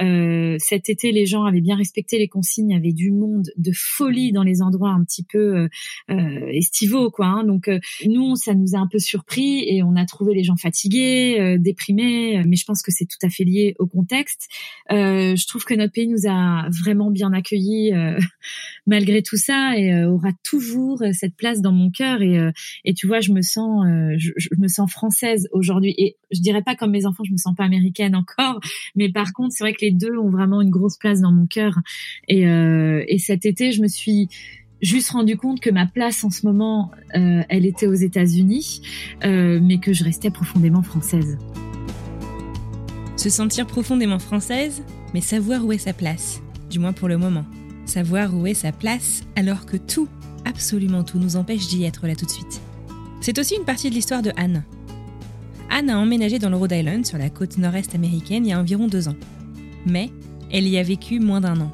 [0.00, 2.70] euh, cet été, les gens avaient bien respecté les consignes.
[2.70, 5.68] Il y avait du monde de folie dans les endroits un petit peu euh,
[6.10, 7.26] euh estivaux, quoi.
[7.26, 7.44] Hein.
[7.44, 7.70] Donc
[8.06, 12.42] nous, ça nous a un peu surpris et on a trouvé les gens fatigués, déprimés.
[12.46, 14.48] Mais je pense que c'est tout à fait lié au contexte.
[14.90, 17.92] je trouve que notre pays nous a vraiment bien accueillis
[18.86, 22.20] malgré tout ça et aura toujours cette place dans mon cœur.
[22.22, 23.86] Et, tu vois, je me sens,
[24.16, 25.94] je me sens française aujourd'hui.
[25.98, 28.60] Et je dirais pas comme mes enfants, je me sens pas américaine encore,
[28.94, 31.46] mais par contre, c'est vrai que les deux ont vraiment une grosse place dans mon
[31.46, 31.74] cœur.
[32.28, 34.28] Et, euh, et cet été, je me suis
[34.80, 38.82] juste rendu compte que ma place en ce moment, euh, elle était aux États-Unis,
[39.24, 41.38] euh, mais que je restais profondément française.
[43.16, 44.82] Se sentir profondément française,
[45.14, 47.44] mais savoir où est sa place, du moins pour le moment.
[47.84, 50.08] Savoir où est sa place alors que tout,
[50.44, 52.60] absolument tout, nous empêche d'y être là tout de suite.
[53.20, 54.64] C'est aussi une partie de l'histoire de Anne.
[55.70, 58.60] Anne a emménagé dans le Rhode Island, sur la côte nord-est américaine, il y a
[58.60, 59.16] environ deux ans.
[59.86, 60.10] Mais
[60.50, 61.70] elle y a vécu moins d'un an.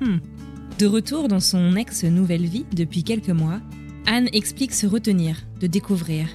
[0.00, 0.18] Hmm.
[0.78, 3.60] De retour dans son ex-nouvelle vie depuis quelques mois,
[4.06, 6.28] Anne explique se retenir, de découvrir,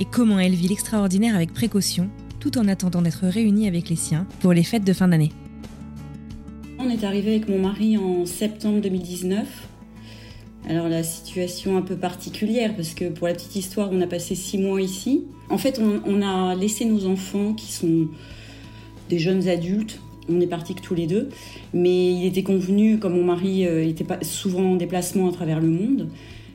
[0.00, 4.26] et comment elle vit l'extraordinaire avec précaution, tout en attendant d'être réunie avec les siens
[4.40, 5.32] pour les fêtes de fin d'année.
[6.78, 9.69] On est arrivé avec mon mari en septembre 2019.
[10.68, 14.34] Alors la situation un peu particulière parce que pour la petite histoire, on a passé
[14.34, 15.24] six mois ici.
[15.48, 18.08] En fait, on, a laissé nos enfants qui sont
[19.08, 20.00] des jeunes adultes
[20.30, 21.28] on est partis que tous les deux.
[21.74, 25.60] Mais il était convenu, comme mon mari euh, était pas souvent en déplacement à travers
[25.60, 26.08] le monde,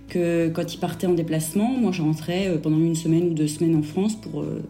[0.08, 3.48] que quand il partait en déplacement, moi je rentrais euh, pendant une semaine ou deux
[3.48, 4.62] semaines en France pour euh,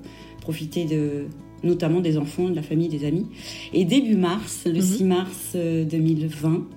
[0.41, 1.25] profiter de,
[1.63, 3.27] notamment des enfants, de la famille, des amis.
[3.73, 5.09] Et début mars, le 6 mhm.
[5.09, 6.67] mars 2020,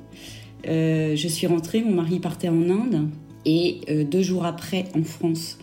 [0.64, 3.08] je suis rentrée, mon mari partait en Inde.
[3.44, 5.58] Et deux jours après, en France,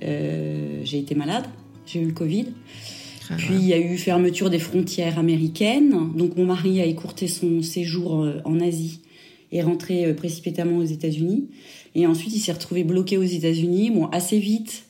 [0.00, 1.44] j'ai été malade,
[1.86, 2.46] j'ai eu le Covid.
[3.36, 6.12] Puis il y a eu fermeture des frontières américaines.
[6.14, 9.00] Donc mon mari a écourté son séjour euh, en Asie
[9.52, 11.46] et rentré euh, précipitamment aux États-Unis.
[11.94, 13.90] Et ensuite il s'est retrouvé bloqué aux États-Unis.
[13.90, 14.84] Bon, assez vite.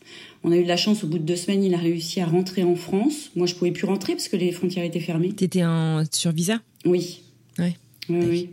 [0.44, 2.26] On a eu de la chance, au bout de deux semaines, il a réussi à
[2.26, 3.32] rentrer en France.
[3.34, 5.32] Moi, je pouvais plus rentrer parce que les frontières étaient fermées.
[5.32, 6.04] T'étais en...
[6.12, 6.60] sur visa?
[6.84, 7.22] Oui.
[7.58, 7.74] Ouais.
[8.08, 8.50] Oui, oui.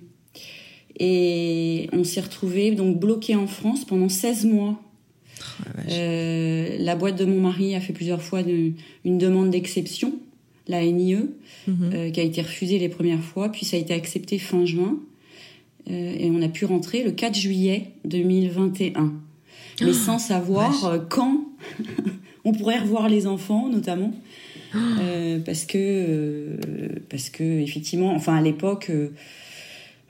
[0.99, 4.79] Et on s'est retrouvé donc bloqué en France pendant 16 mois.
[5.89, 10.13] Euh, la boîte de mon mari a fait plusieurs fois une demande d'exception,
[10.67, 11.15] la NIE,
[11.67, 11.91] mhm.
[11.93, 14.99] euh, qui a été refusée les premières fois, puis ça a été accepté fin juin.
[15.89, 19.13] Euh, et on a pu rentrer le 4 juillet 2021.
[19.81, 21.45] Mais ah, sans savoir quand
[22.45, 24.13] on pourrait revoir les enfants, notamment.
[25.45, 26.57] parce que,
[27.09, 28.91] parce que effectivement, enfin à l'époque,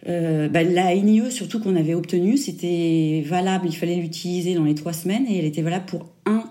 [0.07, 4.75] euh, bah, la NIE, surtout qu'on avait obtenue, c'était valable, il fallait l'utiliser dans les
[4.75, 6.43] trois semaines et elle était valable pour un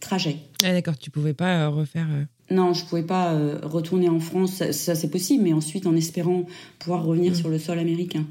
[0.00, 0.36] trajet.
[0.64, 2.06] Ah d'accord, tu pouvais pas euh, refaire.
[2.10, 6.46] Euh, non, je pouvais pas retourner en France, ça, c'est possible, mais ensuite en espérant
[6.78, 7.36] pouvoir revenir mm.
[7.36, 8.24] sur le sol américain.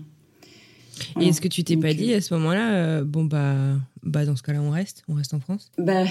[1.22, 4.42] Et est-ce que tu t'es pas dit à ce moment-là, bon bah, bah dans ce
[4.42, 5.72] cas-là on reste, on reste en France?
[5.78, 6.06] Bah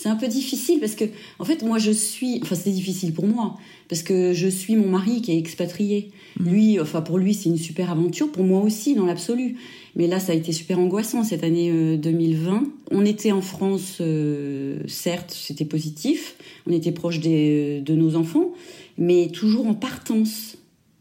[0.00, 1.04] c'est un peu difficile parce que,
[1.38, 2.40] en fait, moi, je suis.
[2.42, 6.10] Enfin, c'est difficile pour moi parce que je suis mon mari qui est expatrié.
[6.38, 6.48] Mmh.
[6.48, 8.32] Lui, enfin, pour lui, c'est une super aventure.
[8.32, 9.56] Pour moi aussi, dans l'absolu.
[9.96, 12.54] Mais là, ça a été super angoissant cette année 2020.
[12.54, 12.60] Euh,
[12.92, 16.34] On était en France, euh, certes, c'était positif.
[16.66, 18.52] On était proche des, de nos enfants,
[18.96, 20.56] mais toujours en partance.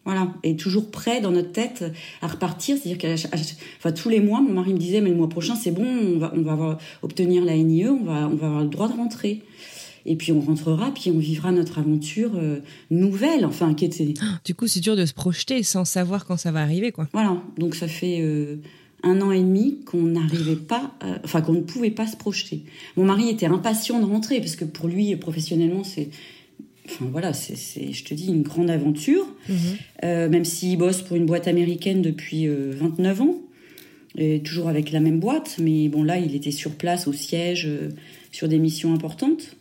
[0.10, 1.86] Voilà, et toujours prêt dans notre tête
[2.24, 2.76] à repartir.
[2.78, 3.14] C'est-à-dire qu'à
[3.78, 6.18] enfin, tous les mois, mon mari me disait, mais le mois prochain, c'est bon, on
[6.18, 9.44] va, on va obtenir la NIE, on va, on va avoir le droit de rentrer.
[10.08, 14.16] Et puis on rentrera, puis on vivra notre aventure euh, nouvelle, enfin, qui était...
[14.44, 17.08] Du coup, c'est dur de se projeter sans savoir quand ça va arriver, quoi.
[17.14, 18.56] Voilà, donc ça fait euh,
[19.04, 22.64] un an et demi qu'on n'arrivait pas, enfin, qu'on ne pouvait pas se projeter.
[22.98, 26.10] Mon mari était impatient de rentrer, parce que pour lui, professionnellement, c'est
[26.92, 29.26] Enfin voilà, c'est, je te dis, une grande aventure.
[29.48, 29.56] Mhm.
[30.04, 33.42] Euh, même s'il bosse pour une boîte américaine depuis 29 euh, ans,
[34.18, 37.66] et toujours avec la même boîte, mais bon là, il était sur place au siège
[37.68, 37.90] euh,
[38.32, 39.56] sur des missions importantes.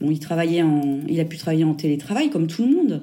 [0.00, 3.02] Bon, il travaillait en, il a pu travailler en télétravail comme tout le monde,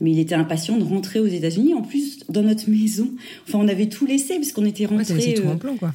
[0.00, 1.74] mais il était impatient de rentrer aux États-Unis.
[1.74, 3.10] En plus, dans notre maison,
[3.46, 5.14] enfin, on avait tout laissé parce qu'on était rentré.
[5.14, 5.94] Ouais, tout en plan, quoi.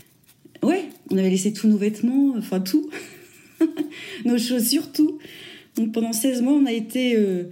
[0.62, 2.90] Ouais, on avait laissé tous nos vêtements, enfin tout,
[4.26, 5.20] nos chaussures, tout.
[5.76, 7.52] Donc pendant 16 mois, on a été euh,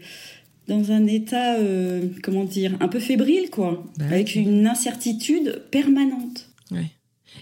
[0.68, 6.50] dans un état, euh, comment dire, un peu fébrile, quoi, bah avec une incertitude permanente.
[6.72, 6.92] Ouais.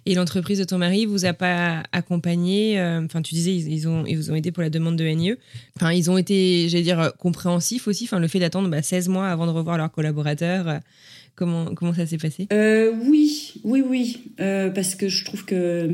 [0.05, 4.05] Et l'entreprise de ton mari vous a pas accompagné euh, Enfin, tu disais ils, ont
[4.05, 5.35] ils vous ont aidé pour la demande de NIE.
[5.77, 8.03] Enfin, ils ont été, j'allais dire, compréhensifs aussi.
[8.03, 10.81] Enfin, le fait d'attendre 16 bah, mois avant de revoir leurs collaborateurs.
[11.35, 12.47] comment comment ça s'est passé?
[12.51, 15.89] Oui, oui, oui, parce que je trouve que,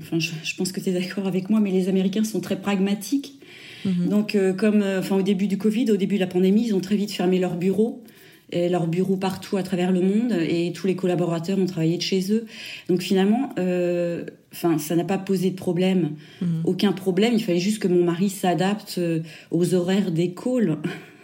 [0.00, 2.60] enfin, je, je pense que tu es d'accord avec moi, mais les Américains sont très
[2.60, 3.41] pragmatiques.
[3.84, 4.08] Mhm.
[4.08, 6.74] Donc, euh, comme euh, enfin, au début du Covid, au début de la pandémie, ils
[6.74, 8.02] ont très vite fermé leurs bureaux
[8.54, 12.30] leurs bureaux partout à travers le monde et tous les collaborateurs ont travaillé de chez
[12.34, 12.44] eux.
[12.90, 16.10] Donc finalement, euh, enfin, ça n'a pas posé de problème,
[16.42, 16.60] mhm.
[16.64, 17.32] aucun problème.
[17.32, 19.00] Il fallait juste que mon mari s'adapte
[19.50, 20.76] aux horaires des calls.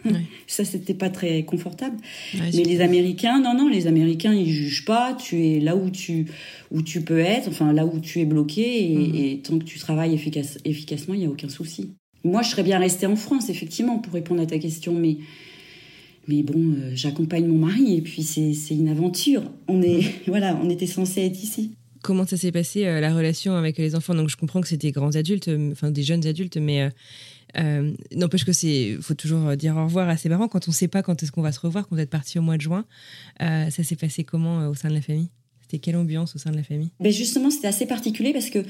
[0.46, 1.96] ça, c'était pas très confortable.
[2.34, 5.14] Mais les Américains, non, non, les Américains, ils jugent pas.
[5.14, 6.26] Tu es là où tu
[6.70, 9.14] où tu peux être, enfin là où tu es bloqué, et, mhm.
[9.14, 11.97] et tant que tu travailles efficace, efficacement, il y a aucun souci.
[12.24, 15.18] Moi, je serais bien restée en France, effectivement, pour répondre à ta question, mais,
[16.26, 19.42] mais bon, euh, j'accompagne mon mari et puis c'est une aventure.
[19.68, 21.72] On, est, voilà, on était censé être ici.
[22.02, 24.14] Comment ça s'est passé euh, la relation avec les enfants?
[24.14, 26.90] Donc, je comprends que c'était des grands adultes, euh, enfin des jeunes adultes, mais
[28.14, 30.86] n'empêche que c'est, faut toujours dire au revoir à ses parents quand on ne sait
[30.86, 32.84] pas quand est-ce qu'on va se revoir, quand vous êtes parti au mois de juin.
[33.40, 35.30] ça s'est passé comment au sein de la famille?
[35.68, 36.88] C'était quelle ambiance au sein de la famille?
[36.98, 38.60] Ben Justement, c'était assez particulier parce que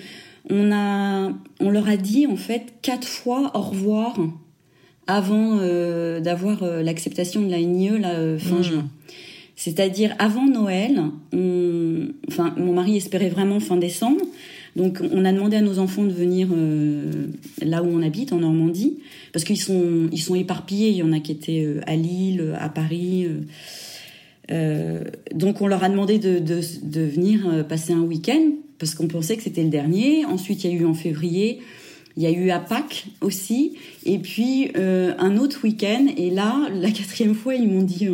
[0.50, 1.30] on, a,
[1.60, 4.18] on leur a dit en fait quatre fois au revoir
[5.06, 8.62] avant euh, d'avoir euh, l'acceptation de la NIE la fin mmh.
[8.64, 8.88] juin.
[9.54, 11.00] C'est-à-dire avant Noël,
[11.32, 14.22] on, enfin, mon mari espérait vraiment fin décembre.
[14.74, 16.48] Donc on a demandé à nos enfants de venir
[17.62, 18.98] là où on habite, en Normandie,
[19.32, 20.90] parce qu'ils sont, ils sont éparpillés.
[20.90, 23.26] Il y en a qui étaient à Lille, à Paris.
[24.50, 29.36] Euh, donc on leur a demandé de, venir euh, passer un week-end parce qu'on pensait
[29.36, 30.24] que c'était le dernier.
[30.24, 31.60] Ensuite, il y a eu en février,
[32.16, 36.06] il y a eu à Pâques aussi, et puis euh, un autre week-end.
[36.16, 38.08] Et là, la quatrième fois, ils m'ont dit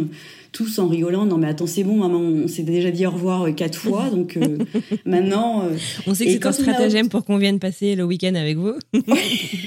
[0.54, 1.26] tous en rigolant.
[1.26, 4.08] Non mais attends c'est bon maman on s'est déjà dit au revoir euh, quatre fois
[4.12, 4.58] donc euh,
[5.04, 5.76] maintenant euh,
[6.06, 8.74] on sait que c'est un stratagème pour qu'on vienne passer le week-end avec vous.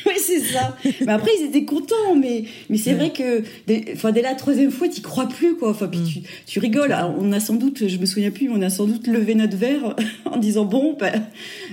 [0.07, 0.75] Oui c'est ça.
[1.01, 3.43] Mais après ils étaient contents mais mais c'est vrai que
[3.93, 5.69] enfin dès la troisième fois tu crois plus quoi.
[5.69, 6.05] Enfin puis mm.
[6.05, 6.95] tu, tu rigoles.
[7.19, 9.95] On a sans doute je me souviens plus on a sans doute levé notre verre
[10.25, 11.11] en disant bon bah,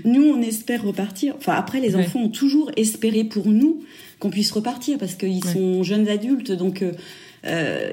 [0.05, 1.35] nous on espère repartir.
[1.39, 3.83] Enfin après les enfants ont toujours espéré pour nous
[4.19, 6.93] qu'on puisse repartir parce qu'ils sont jeunes adultes donc euh,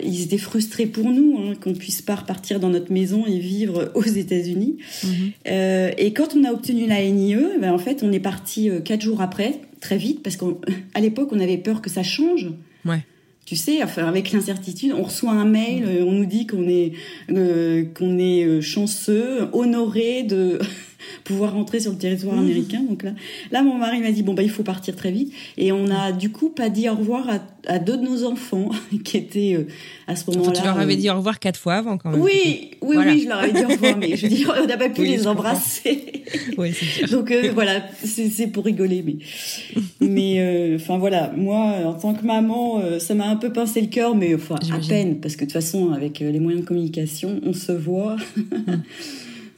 [0.04, 3.92] ils étaient frustrés pour nous hein, qu'on puisse pas repartir dans notre maison et vivre
[3.96, 4.78] aux États-Unis.
[5.04, 5.32] Mhm.
[5.48, 8.80] Euh, et quand on a obtenu la NIE, ben, en fait, on est parti euh,
[8.80, 10.46] quatre jours après, très vite, parce qu'à
[11.00, 12.50] l'époque, on avait peur que ça change.
[12.86, 13.04] Ouais.
[13.46, 16.08] Tu sais, enfin, avec l'incertitude, on reçoit un mail, mhm.
[16.08, 16.94] on nous dit qu'on est
[17.28, 20.60] qu'on est chanceux, honoré de
[21.24, 22.40] pouvoir rentrer sur le territoire mmh.
[22.40, 22.82] américain.
[22.88, 23.12] Donc là,
[23.52, 25.34] là, mon mari m'a dit bon bah il faut partir très vite.
[25.58, 28.70] Et on a du coup pas dit au revoir à, à deux de nos enfants
[29.04, 29.68] qui étaient euh,
[30.08, 30.52] à ce moment-là.
[30.52, 32.22] tu leur avais euh, dit au revoir quatre fois avant quand même.
[32.22, 34.90] Oui, oui, oui, je leur avais dit au revoir, mais je dis on n'a pas
[34.90, 36.24] pu les embrasser.
[36.58, 39.18] oui, c'est Donc euh, voilà, c'est pour rigoler, mais
[40.00, 44.16] mais enfin voilà, moi en tant que maman, ça m'a un peu pincé le cœur,
[44.16, 47.54] mais enfin à peine parce que de toute façon avec les moyens de communication, on
[47.54, 48.18] se voit.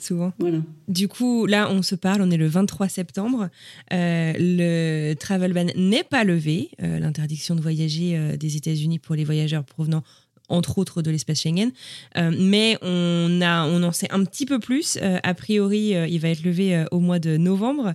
[0.03, 0.33] Souvent.
[0.37, 0.57] Voilà.
[0.89, 3.47] Du coup, là, on se parle, on est le 23 septembre.
[3.93, 6.71] Euh, le travel ban n'est pas levé.
[6.81, 10.03] Euh, l'interdiction de voyager euh, des États-Unis pour les voyageurs provenant
[10.49, 11.71] entre autres de l'espace Schengen.
[12.15, 14.97] mais on, a, on en sait un petit peu plus.
[15.01, 17.93] a priori, il va être levé au mois de novembre.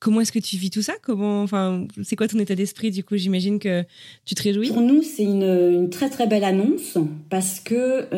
[0.00, 0.94] comment est-ce que tu vis tout ça?
[1.02, 2.90] Comment, enfin, C'est quoi ton état d'esprit?
[2.90, 3.84] Du coup, j'imagine que
[4.24, 6.96] tu te réjouis Pour nous, c'est une, une, très très belle annonce
[7.28, 8.08] parce que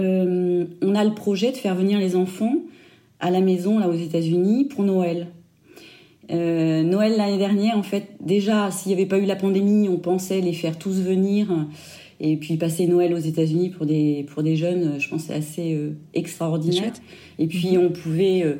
[0.80, 2.62] on a le projet de faire venir les enfants
[3.20, 5.28] à la maison là aux États-Unis pour Noël.
[6.30, 9.98] Euh, Noël l'année dernière, en fait, déjà, s'il n'y avait pas eu la pandémie, on
[9.98, 11.48] pensait les faire tous venir
[12.18, 15.74] et puis passer Noël aux États-Unis pour des pour des jeunes, je pense c'est assez
[15.74, 16.92] euh, extraordinaire.
[17.38, 18.54] Et puis on pouvait, euh,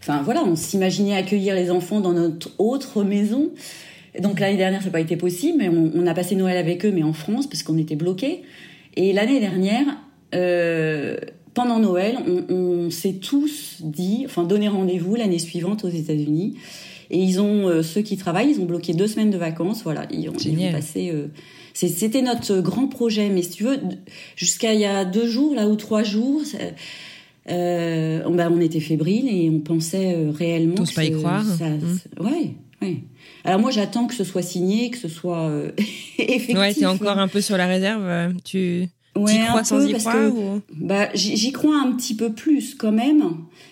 [0.00, 3.50] enfin voilà, on s'imaginait accueillir les enfants dans notre autre maison.
[4.20, 6.84] Donc l'année dernière, ça n'a pas été possible, mais on, on, a passé Noël avec
[6.84, 8.42] eux, mais en France parce qu'on était bloqués.
[8.96, 9.84] Et l'année dernière.
[11.52, 16.56] Euh, pendant Noël, on, on s'est tous dit, enfin donné rendez-vous l'année suivante aux États-Unis.
[17.10, 19.82] Et ils ont, euh, ceux qui travaillent, ils ont bloqué deux semaines de vacances.
[19.84, 21.10] Voilà, ils ont, passé.
[21.12, 21.28] Euh,
[21.74, 23.78] c'était notre grand projet, mais si tu veux,
[24.34, 26.40] jusqu'à il y a deux jours, là ou trois jours,
[27.50, 30.74] euh, bah, on était fébrile et on pensait euh, réellement.
[30.74, 31.44] Tous pas y croire.
[31.44, 31.98] Ça, mmh.
[32.20, 32.96] Ouais, ouais.
[33.44, 35.52] Alors moi, j'attends que ce soit signé, que ce soit
[36.16, 36.56] effectif.
[36.56, 38.34] Ouais, t'es encore un peu sur la réserve.
[38.42, 43.22] Tu Ouais, un peu, parce que bah, j'y crois un petit peu plus quand même,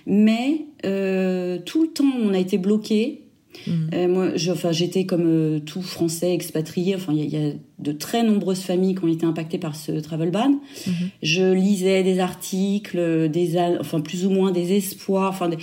[0.07, 3.23] mais euh, tout le temps on a été bloqué.
[3.67, 3.73] Mmh.
[3.95, 6.95] Euh, moi, enfin, j'étais comme euh, tout Français expatrié.
[6.95, 9.93] Enfin, il y, y, a de très nombreuses familles qui ont été impactées par ce
[9.93, 10.51] travel ban.
[10.51, 10.91] Mmh.
[11.23, 15.31] Je lisais des articles, des, enfin, plus ou moins des espoirs.
[15.31, 15.59] Enfin, des,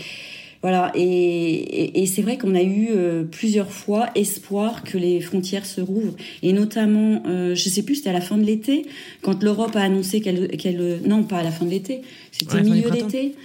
[0.62, 5.66] voilà, et, et, c'est vrai qu'on a eu euh, plusieurs fois espoir que les frontières
[5.66, 8.86] se rouvrent, et notamment, euh, je sais plus, c'était à la fin de l'été,
[9.22, 12.02] quand l'Europe a annoncé qu'elle, qu'elle, non, pas à la fin de l'été,
[12.32, 13.36] c'était milieu d'été.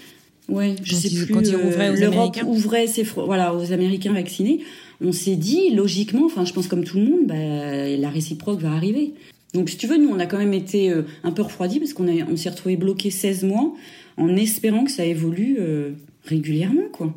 [0.49, 1.33] Ouais, je sais plus.
[1.33, 4.61] Quand euh, l'Europe ouvrait ses, voilà, aux Américains vaccinés,
[5.01, 8.73] on s'est dit logiquement, enfin, je pense comme tout le monde, bah, la réciproque va
[8.73, 9.13] arriver.
[9.55, 11.93] Donc, si tu veux, nous, on a quand même été euh, un peu refroidis parce
[11.93, 13.75] qu'on on s'est retrouvé bloqué 16 mois
[14.17, 15.59] en espérant que ça évolue
[16.25, 17.15] régulièrement, quoi.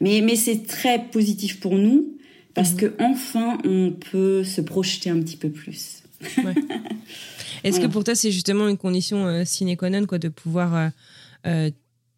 [0.00, 2.18] Mais, mais c'est très positif pour nous
[2.54, 2.78] parce mhm.
[2.78, 6.02] que enfin on peut se projeter un petit peu plus.
[7.64, 10.74] Est-ce que pour toi c'est justement une condition euh, sine qua non quoi de pouvoir
[10.74, 10.88] euh,
[11.46, 11.70] euh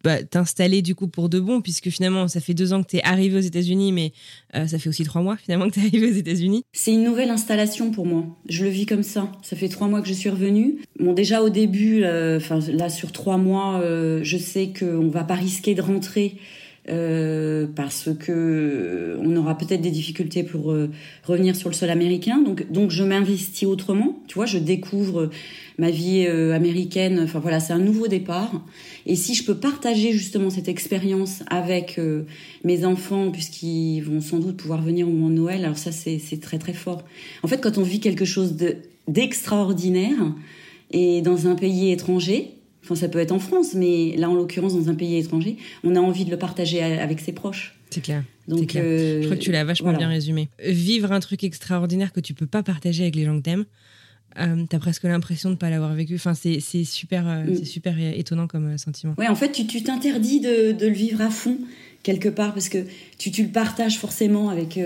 [0.03, 2.97] bah, t'installer du coup pour de bon, puisque finalement, ça fait deux ans que tu
[2.97, 4.11] es arrivé aux États-Unis, mais
[4.55, 6.63] euh, ça fait aussi trois mois finalement que tu es arrivé aux États-Unis.
[6.73, 8.25] C'est une nouvelle installation pour moi.
[8.49, 9.31] Je le vis comme ça.
[9.41, 10.77] Ça fait trois mois que je suis revenue.
[10.99, 15.23] Bon, déjà au début, euh, enfin là sur trois mois, euh, je sais qu'on va
[15.23, 16.37] pas risquer de rentrer
[16.89, 20.89] euh, parce que on aura peut-être des difficultés pour euh,
[21.23, 22.41] revenir sur le sol américain.
[22.41, 24.19] Donc, donc je m'investis autrement.
[24.27, 25.29] Tu vois, je découvre
[25.81, 27.19] ma vie euh, américaine.
[27.21, 28.63] Enfin voilà, c'est un nouveau départ.
[29.05, 31.99] Et si je peux partager justement cette expérience avec
[32.63, 36.39] mes enfants, puisqu'ils vont sans doute pouvoir venir au moment de Noël, alors ça c'est
[36.39, 37.03] très très fort.
[37.43, 38.55] En fait, quand on vit quelque chose
[39.07, 40.35] d'extraordinaire
[40.91, 42.51] et dans un pays étranger,
[42.83, 45.95] Enfin, ça peut être en France, mais là, en l'occurrence, dans un pays étranger, on
[45.95, 47.77] a envie de le partager avec ses proches.
[47.91, 48.23] C'est clair.
[48.47, 48.83] Donc, clair.
[48.85, 50.49] Euh, je crois que tu l'as vachement bien résumé.
[50.65, 53.65] Vivre un truc extraordinaire que tu peux pas partager avec les gens que t'aimes,
[54.39, 56.15] euh, t'as presque l'impression de pas l'avoir vécu.
[56.15, 57.55] Enfin, c'est super, euh, mm.
[57.57, 59.13] c'est super étonnant comme euh, sentiment.
[59.17, 61.57] Ouais, en fait, tu t'interdis de, de, le vivre à fond
[62.03, 62.79] quelque part parce que
[63.19, 64.79] tu, tu le partages forcément avec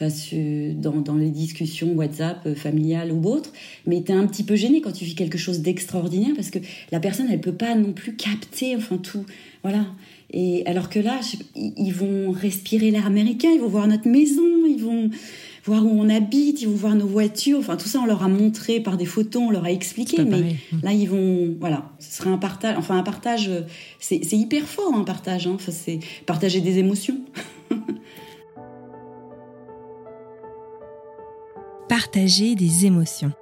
[0.00, 3.52] dans, dans, les discussions WhatsApp familiales ou autres,
[3.86, 6.58] mais tu es un petit peu gêné quand tu vis quelque chose d'extraordinaire parce que
[6.90, 9.24] la personne elle peut pas non plus capter enfin tout
[9.62, 9.86] voilà
[10.32, 11.20] et alors que là
[11.54, 15.10] ils vont respirer l'air américain ils vont voir notre maison ils vont
[15.64, 17.58] voir où on habite, ils vont voir nos voitures.
[17.58, 20.24] Enfin, tout ça, on leur a montré par des photos, on leur a expliqué.
[20.24, 22.76] Mais là, ils vont, voilà, ce sera un partage.
[22.78, 23.50] Enfin, un partage,
[24.00, 25.46] c'est hyper fort, un partage.
[25.46, 25.52] Hein.
[25.54, 27.18] Enfin, c'est partager des émotions.
[31.88, 33.32] partager des émotions.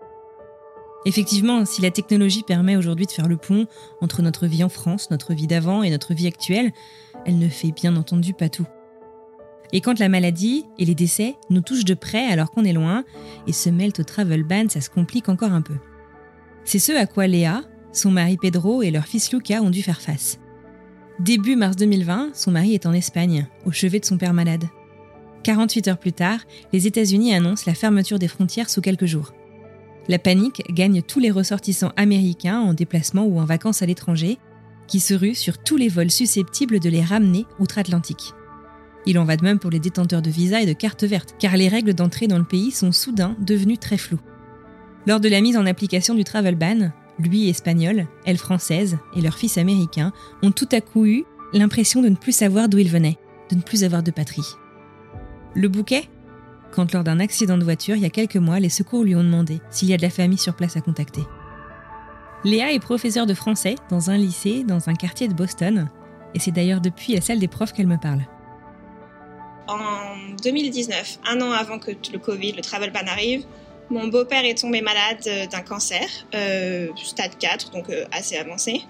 [1.06, 3.66] Effectivement, si la technologie permet aujourd'hui de faire le pont
[4.02, 6.72] entre notre vie en France, notre vie d'avant et notre vie actuelle,
[7.24, 8.66] elle ne fait bien entendu pas tout.
[9.72, 13.04] Et quand la maladie et les décès nous touchent de près alors qu'on est loin
[13.46, 15.76] et se mêlent au travel ban, ça se complique encore un peu.
[16.64, 17.62] C'est ce à quoi Léa,
[17.92, 20.38] son mari Pedro et leur fils Luca ont dû faire face.
[21.18, 24.64] Début mars 2020, son mari est en Espagne, au chevet de son père malade.
[25.42, 26.40] 48 heures plus tard,
[26.72, 29.32] les États-Unis annoncent la fermeture des frontières sous quelques jours.
[30.08, 34.38] La panique gagne tous les ressortissants américains en déplacement ou en vacances à l'étranger,
[34.86, 38.34] qui se ruent sur tous les vols susceptibles de les ramener outre-Atlantique.
[39.07, 41.57] Il en va de même pour les détenteurs de visas et de cartes vertes, car
[41.57, 44.20] les règles d'entrée dans le pays sont soudain devenues très floues.
[45.07, 49.36] Lors de la mise en application du travel ban, lui espagnol, elle française et leur
[49.36, 53.18] fils américain ont tout à coup eu l'impression de ne plus savoir d'où ils venaient,
[53.51, 54.46] de ne plus avoir de patrie.
[55.55, 56.05] Le bouquet?
[56.72, 59.24] Quand lors d'un accident de voiture il y a quelques mois, les secours lui ont
[59.24, 61.22] demandé s'il y a de la famille sur place à contacter.
[62.44, 65.88] Léa est professeure de français dans un lycée dans un quartier de Boston,
[66.34, 68.22] et c'est d'ailleurs depuis la salle des profs qu'elle me parle
[69.70, 73.44] en 2019, un an avant que le Covid, le travel ban arrive,
[73.90, 78.82] mon beau-père est tombé malade euh, d'un cancer, euh, stade 4, donc euh, assez avancé.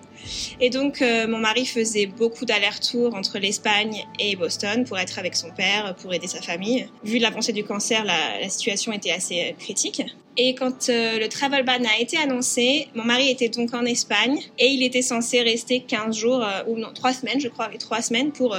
[0.60, 5.48] Et donc, mon mari faisait beaucoup d'allers-retours entre l'Espagne et Boston pour être avec son
[5.48, 6.86] père, pour aider sa famille.
[7.02, 10.02] Vu l'avancée du cancer, la, situation était assez critique.
[10.36, 14.66] Et quand le travel ban a été annoncé, mon mari était donc en Espagne et
[14.66, 18.32] il était censé rester 15 jours, ou non, 3 semaines, je crois, avec 3 semaines
[18.32, 18.54] pour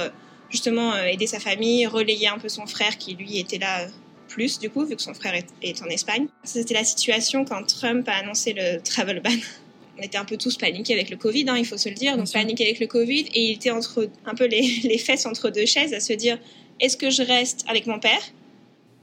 [0.52, 3.88] justement euh, aider sa famille, relayer un peu son frère qui lui était là euh,
[4.28, 6.26] plus du coup vu que son frère est, en Espagne.
[6.44, 9.30] C'était la situation quand Trump a annoncé le travel ban.
[9.98, 12.16] On était un peu tous paniqués avec le Covid, hein, il faut se le dire,
[12.16, 15.50] donc paniqués avec le Covid et il était entre un peu les, les fesses entre
[15.50, 16.38] deux chaises à se dire
[16.80, 18.22] est-ce que je reste avec mon père,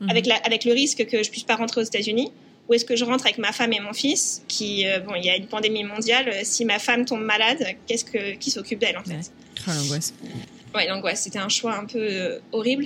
[0.01, 0.09] mhm.
[0.09, 2.31] avec, la, avec le risque que je puisse pas rentrer aux États-Unis,
[2.67, 5.25] ou est-ce que je rentre avec ma femme et mon fils, qui, euh, bon, il
[5.25, 8.97] y a une pandémie mondiale, si ma femme tombe malade, qu'est-ce que, qui s'occupe d'elle
[8.97, 9.31] en fait?
[9.67, 10.13] Oh, l'angoisse.
[10.75, 12.85] Ouais, l'angoisse, c'était un choix un peu euh, horrible.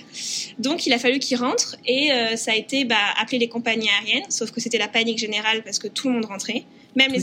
[0.57, 3.89] Donc, il a fallu qu'il rentre et euh, ça a été bah, appeler les compagnies
[3.89, 6.63] aériennes, sauf que c'était la panique générale parce que tout le monde rentrait.
[6.95, 7.21] Même, les,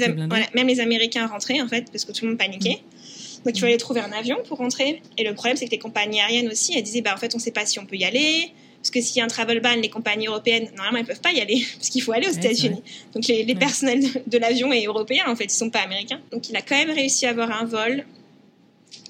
[0.55, 2.81] même les Américains rentraient en fait parce que tout le monde paniquait.
[2.83, 3.45] Mm.
[3.47, 5.01] Donc, il fallait trouver un avion pour rentrer.
[5.17, 7.39] Et le problème, c'est que les compagnies aériennes aussi, elles disaient bah, en fait, on
[7.39, 8.53] ne sait pas si on peut y aller.
[8.83, 11.33] Parce que s'il y a un travel ban, les compagnies européennes, normalement, elles peuvent pas
[11.33, 12.83] y aller, parce qu'il faut aller aux États-Unis.
[13.15, 16.21] Donc les, les personnels de, l'avion est européen, en fait, ils sont pas américains.
[16.33, 18.05] Donc il a quand même réussi à avoir un vol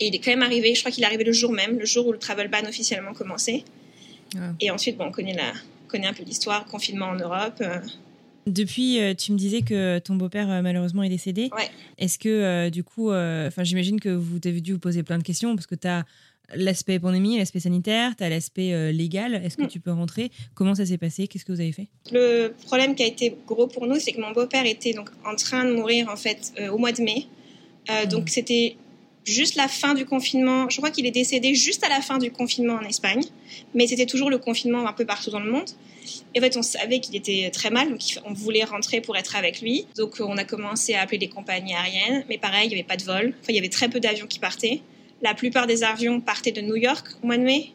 [0.01, 1.87] et il est quand même arrivé, je crois qu'il est arrivé le jour même, le
[1.87, 3.65] jour où le travel ban officiellement commençait.
[4.61, 5.53] Et ensuite, bon, on connaît, la,
[5.89, 7.61] connaît un peu l'histoire, confinement en Europe.
[7.61, 7.81] Euh.
[8.47, 11.51] Depuis, euh, tu me disais que ton beau-père euh, malheureusement est décédé.
[11.57, 11.69] Ouais.
[11.99, 15.55] Est-ce que du coup, enfin, j'imagine que vous avez dû vous poser plein de questions
[15.55, 16.05] parce que tu as
[16.55, 19.35] l'aspect pandémie, l'aspect sanitaire, tu as l'aspect légal.
[19.35, 19.69] Est-ce que mm.
[19.69, 20.31] tu peux rentrer?
[20.55, 21.29] Comment ça s'est passé?
[21.29, 21.89] Qu'est-ce que vous avez fait?
[22.11, 25.37] Le problème qui a été gros pour nous, c'est que mon beau-père était donc en
[25.37, 27.27] train de mourir en fait au mois de mai.
[28.11, 28.29] Donc mm.
[28.29, 28.77] c'était
[29.25, 30.69] juste la fin du confinement.
[30.69, 33.23] Je crois qu'il est décédé juste à la fin du confinement en Espagne,
[33.75, 35.71] mais c'était toujours le confinement un peu partout dans le monde.
[36.35, 39.37] Et en fait, on savait qu'il était très mal, donc on voulait rentrer pour être
[39.37, 39.87] avec lui.
[39.97, 42.97] Donc on a commencé à appeler les compagnies aériennes, mais pareil, il n'y avait pas
[42.97, 43.35] de vol.
[43.41, 44.81] Enfin, il y avait très peu d'avions qui partaient.
[45.23, 47.73] La plupart des avions partaient de New York au mois de mai.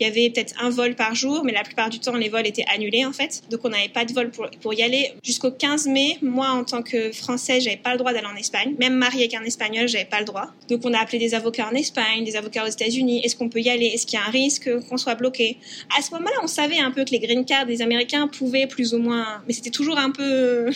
[0.00, 2.46] Il y avait peut-être un vol par jour, mais la plupart du temps, les vols
[2.46, 3.42] étaient annulés en fait.
[3.50, 5.12] Donc on n'avait pas de vol pour, pour y aller.
[5.22, 8.74] Jusqu'au 15 mai, moi en tant que Français, j'avais pas le droit d'aller en Espagne.
[8.78, 10.52] Même mariée avec un Espagnol, j'avais pas le droit.
[10.68, 13.20] Donc on a appelé des avocats en Espagne, des avocats aux États-Unis.
[13.24, 13.86] Est-ce qu'on peut y aller?
[13.86, 15.58] Est-ce qu'il y a un risque qu'on soit bloqué?
[15.96, 18.94] À ce moment-là, on savait un peu que les green cards des Américains pouvaient plus
[18.94, 20.70] ou moins, mais c'était toujours un peu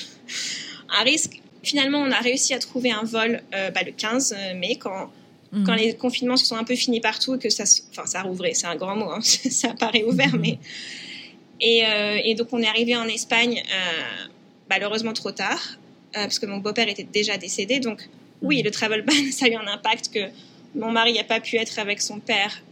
[1.01, 1.41] un risque.
[1.63, 5.11] Finalement, on a réussi à trouver un vol euh, bah, le 15 mai quand
[5.53, 5.65] Mhm.
[5.65, 8.55] Quand les confinements se sont un peu finis partout et que ça, enfin, ça rouvrait,
[8.55, 10.41] c'est un grand mot, hein, ça paraît ouvert, mhm.
[10.41, 10.59] mais.
[11.61, 14.27] Et, euh, et, donc, on est arrivé en Espagne, euh,
[14.71, 15.61] malheureusement trop tard,
[16.17, 17.81] euh, parce que mon beau-père était déjà décédé.
[17.81, 18.09] Donc,
[18.43, 18.65] oui, mhm.
[18.65, 20.21] le travel ban, ça a eu un impact que
[20.75, 22.63] mon mari n'a pas pu être avec son père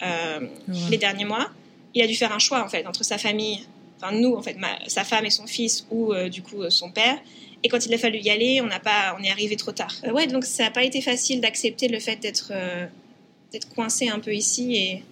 [0.90, 1.48] les derniers mois.
[1.94, 3.66] Il a dû faire un choix, en fait, entre sa famille,
[4.00, 4.56] enfin, nous, en fait,
[4.86, 7.18] sa femme et son fils, ou du coup, son père.
[7.62, 9.94] Et quand il a fallu y aller, on n'a pas, on est arrivé trop tard.
[10.04, 12.86] Euh, ouais, donc ça n'a pas été facile d'accepter le fait d'être euh,
[13.52, 15.02] d'être coincé un peu ici et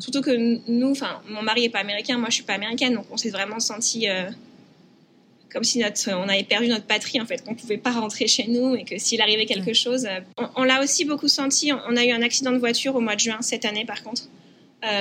[0.00, 0.30] surtout que
[0.70, 3.30] nous, enfin, mon mari est pas américain, moi je suis pas américaine, donc on s'est
[3.30, 4.30] vraiment senti euh,
[5.52, 8.46] comme si notre, on avait perdu notre patrie en fait, qu'on pouvait pas rentrer chez
[8.48, 10.08] nous et que s'il arrivait quelque chose,
[10.56, 11.72] on, l'a aussi beaucoup senti.
[11.72, 14.22] On a eu un accident de voiture au mois de juin cette année par contre,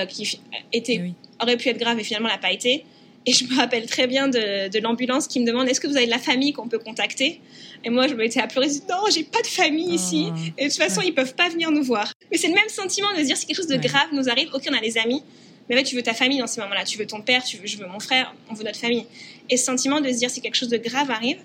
[0.09, 0.39] qui
[0.71, 2.85] était ah aurait pu être grave et finalement n'a pas été.
[3.25, 5.97] Et je me rappelle très bien de, de l'ambulance qui me demande est-ce que vous
[5.97, 7.41] avez de la famille qu'on peut contacter?
[7.83, 10.27] Et moi, je m'étais à pleurer, non, j'ai pas de famille ici.
[10.29, 10.39] Ah.
[10.57, 12.11] Et de toute façon, ils peuvent pas venir nous voir.
[12.31, 14.63] Mais c'est le même sentiment de dire si quelque chose de grave nous arrive, ok,
[14.69, 15.23] on a des amis,
[15.69, 16.83] mais fait, tu veux ta famille dans ces moments-là.
[16.83, 19.05] Tu veux ton père, tu veux, je veux mon frère, on veut notre famille.
[19.49, 21.37] Et ce sentiment de se dire si quelque chose de grave arrive,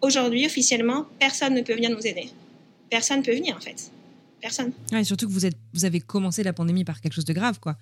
[0.00, 2.28] aujourd'hui, officiellement, personne ne peut venir nous aider.
[2.90, 3.90] Personne ne peut venir, en fait.
[4.40, 4.72] Personne.
[4.92, 7.60] Ouais, surtout que vous, êtes, vous avez commencé la pandémie par quelque chose de grave,
[7.60, 7.76] quoi.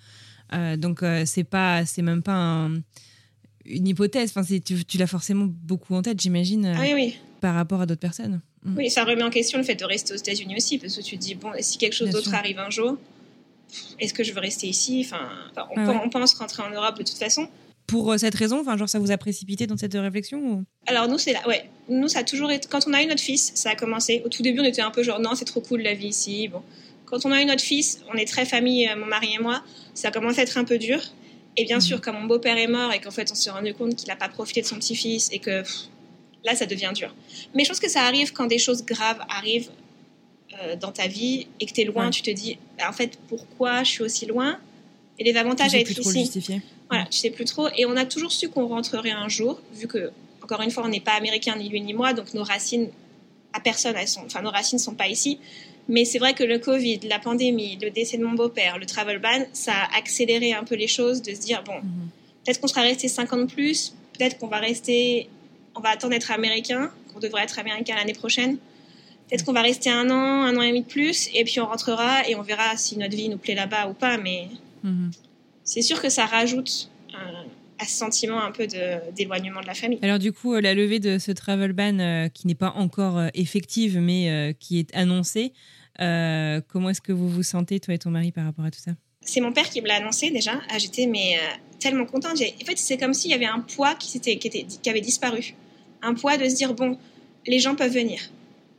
[0.53, 2.81] Euh, donc, euh, c'est pas, c'est même pas un
[3.65, 4.33] une hypothèse.
[4.35, 7.17] Enfin, tu, tu l'as forcément beaucoup en tête, j'imagine, euh, oui, oui.
[7.39, 8.41] par rapport à d'autres personnes.
[8.63, 8.77] Mm.
[8.77, 11.17] Oui, ça remet en question le fait de rester aux États-Unis aussi, parce que tu
[11.17, 12.97] te dis, bon, si quelque chose d'autre arrive un jour,
[13.99, 15.05] est-ce que je veux rester ici?
[15.05, 15.29] Enfin,
[15.75, 17.47] on, pense rentrer en Europe de toute façon.
[17.87, 21.17] Pour euh, cette raison, enfin, genre, ça vous a précipité dans cette réflexion Alors, nous,
[21.17, 21.69] c'est là, ouais.
[21.89, 22.67] Nous, ça a toujours été.
[22.69, 24.21] Quand on a eu notre fils, ça a commencé.
[24.25, 26.47] Au tout début, on était un peu genre, non, c'est trop cool la vie ici.
[26.47, 26.61] Bon.
[27.05, 29.63] Quand on a eu notre fils, on est très famille, euh, mon mari et moi,
[29.93, 31.01] ça a commencé à être un peu dur.
[31.57, 33.95] Et bien sûr, quand mon beau-père est mort et qu'en fait on s'est rendu compte
[33.95, 35.63] qu'il n'a pas profité de son petit-fils et que
[36.43, 37.13] là ça devient dur.
[37.53, 39.69] Mais je pense que ça arrive quand des choses graves arrivent
[40.61, 43.17] euh, dans ta vie et que tu es loin, tu te dis bah, en fait
[43.27, 44.57] pourquoi je suis aussi loin?
[45.19, 46.31] Et les avantages à être ici.
[46.89, 47.67] Voilà, tu sais plus trop.
[47.77, 50.89] Et on a toujours su qu'on rentrerait un jour, vu que encore une fois on
[50.89, 52.89] n'est pas américain ni lui ni moi, donc nos racines
[53.53, 55.39] à personne, elles sont, enfin nos racines sont pas ici.
[55.89, 59.19] Mais c'est vrai que le Covid, la pandémie, le décès de mon beau-père, le travel
[59.19, 62.09] ban, ça a accéléré un peu les choses, de se dire, bon, mhm.
[62.45, 65.27] peut-être qu'on sera resté 50 plus, peut-être qu'on va rester,
[65.75, 68.57] on va attendre d'être américain, qu'on devrait être américain l'année prochaine.
[69.27, 71.65] Peut-être qu'on va rester un an, un an et demi de plus, et puis on
[71.65, 74.17] rentrera et on verra si notre vie nous plaît là-bas ou pas.
[74.17, 74.47] Mais
[74.83, 75.11] mhm.
[75.63, 76.89] c'est sûr que ça rajoute
[77.81, 79.99] à ce sentiment un peu d'éloignement de, la famille.
[80.03, 83.17] Alors du coup, euh, la levée de ce travel ban euh, qui n'est pas encore
[83.17, 85.53] euh, effective, mais qui est annoncée,
[85.99, 88.79] euh, comment est-ce que vous vous sentez, toi et ton mari, par rapport à tout
[88.79, 88.91] ça?
[89.21, 90.61] C'est mon père qui me l'a annoncé déjà.
[90.69, 91.37] Ah, j'étais mais
[91.79, 92.33] tellement contente.
[92.33, 95.55] En fait, c'est comme s'il y avait un poids qui, qui, était, qui avait disparu.
[96.01, 96.97] Un poids de se dire bon,
[97.45, 98.19] les gens peuvent venir.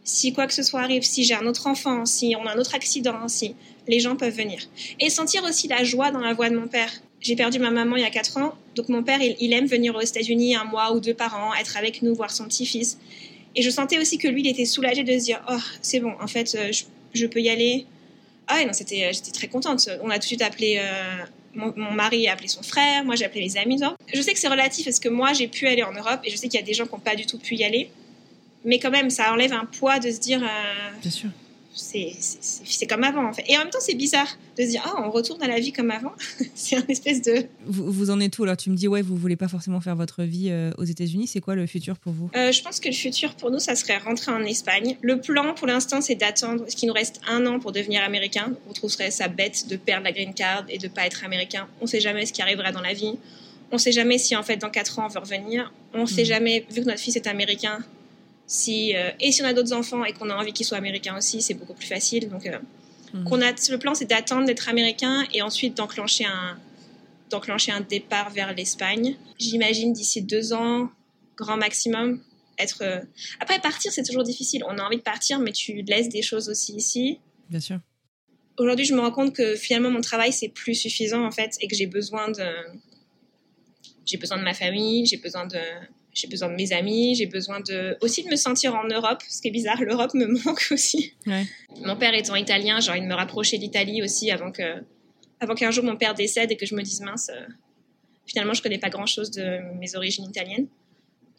[0.05, 2.59] Si quoi que ce soit arrive, si j'ai un autre enfant, si on a un
[2.59, 3.55] autre accident, si
[3.87, 4.61] les gens peuvent venir.
[4.99, 6.91] Et sentir aussi la joie dans la voix de mon père.
[7.21, 9.95] J'ai perdu ma maman il y a 4 ans, donc mon père, il, aime venir
[9.95, 12.99] aux États-Unis un mois ou deux par an, être avec nous, voir son petit-fils.
[13.55, 16.15] Et je sentais aussi que lui, il était soulagé de se dire, oh, c'est bon,
[16.21, 17.87] en fait, euh, je, je peux y aller.
[18.47, 19.89] Ah ouais, non, c'était, euh, j'étais très contente.
[20.03, 23.27] On a tout de suite appelé, euh, mon, mari a appelé son frère, moi j'ai
[23.27, 23.79] appelé mes amis.
[24.13, 26.37] Je sais que c'est relatif parce que moi j'ai pu aller en Europe et je
[26.37, 27.91] sais qu'il y a des gens qui n'ont pas du tout pu y aller.
[28.65, 30.41] Mais quand même, ça enlève un poids de se dire.
[31.03, 31.29] Bien sûr
[31.75, 33.45] c'est comme avant en fait.
[33.49, 34.27] Et en même temps, c'est bizarre
[34.59, 36.13] de se dire ah on retourne à la vie comme avant.
[36.55, 37.47] c'est un espèce de.
[37.67, 38.57] Vous, vous, en êtes où alors?
[38.57, 41.27] Tu me dis ouais vous voulez pas forcément faire votre vie euh, aux États-Unis.
[41.27, 42.31] C'est quoi le futur pour vous?
[42.37, 44.97] Euh, Je pense que le futur pour nous ça serait rentrer en Espagne.
[45.01, 48.53] Le plan pour l'instant c'est d'attendre ce qu'il nous reste un an pour devenir américain.
[48.69, 51.69] On trouverait ça bête de perdre la green card et de pas être américain.
[51.81, 53.15] On sait jamais ce qui arrivera dans la vie.
[53.71, 55.73] On sait jamais si en fait dans quatre ans on veut revenir.
[55.95, 56.27] On sait hmm.
[56.27, 57.79] jamais vu que notre fils est américain
[58.53, 61.17] si, euh, et si on a d'autres enfants et qu'on a envie qu'ils soient américains
[61.17, 62.29] aussi, c'est beaucoup plus facile.
[62.29, 62.59] Donc, euh,
[63.25, 66.59] qu'on a, le plan, c'est d'attendre d'être américain et ensuite d'enclencher un,
[67.31, 69.17] d'enclencher un départ vers l'Espagne.
[69.39, 70.91] J'imagine d'ici deux ans,
[71.35, 72.21] grand maximum,
[72.59, 72.83] être.
[72.83, 73.01] Euh,
[73.41, 74.65] après, partir, c'est toujours difficile.
[74.69, 77.21] On a envie de partir, mais tu laisses des choses aussi ici.
[77.49, 77.79] Bien sûr.
[78.59, 81.69] Aujourd'hui, je me rends compte que finalement, mon travail, c'est plus suffisant, en fait, et
[81.69, 82.45] que j'ai besoin de.
[84.05, 85.59] J'ai besoin de ma famille, j'ai besoin de
[86.15, 89.41] j'ai besoin de mes amis, j'ai besoin de aussi de me sentir en Europe, ce
[89.41, 91.15] qui est bizarre, l'Europe me manque aussi.
[91.85, 94.83] Mon père étant italien, j'ai envie de me rapprocher d'Italie aussi avant que
[95.41, 97.47] avant qu'un jour mon père décède et que je me dise mince, euh,
[98.27, 100.69] finalement je connais pas grand chose de mes origines italiennes.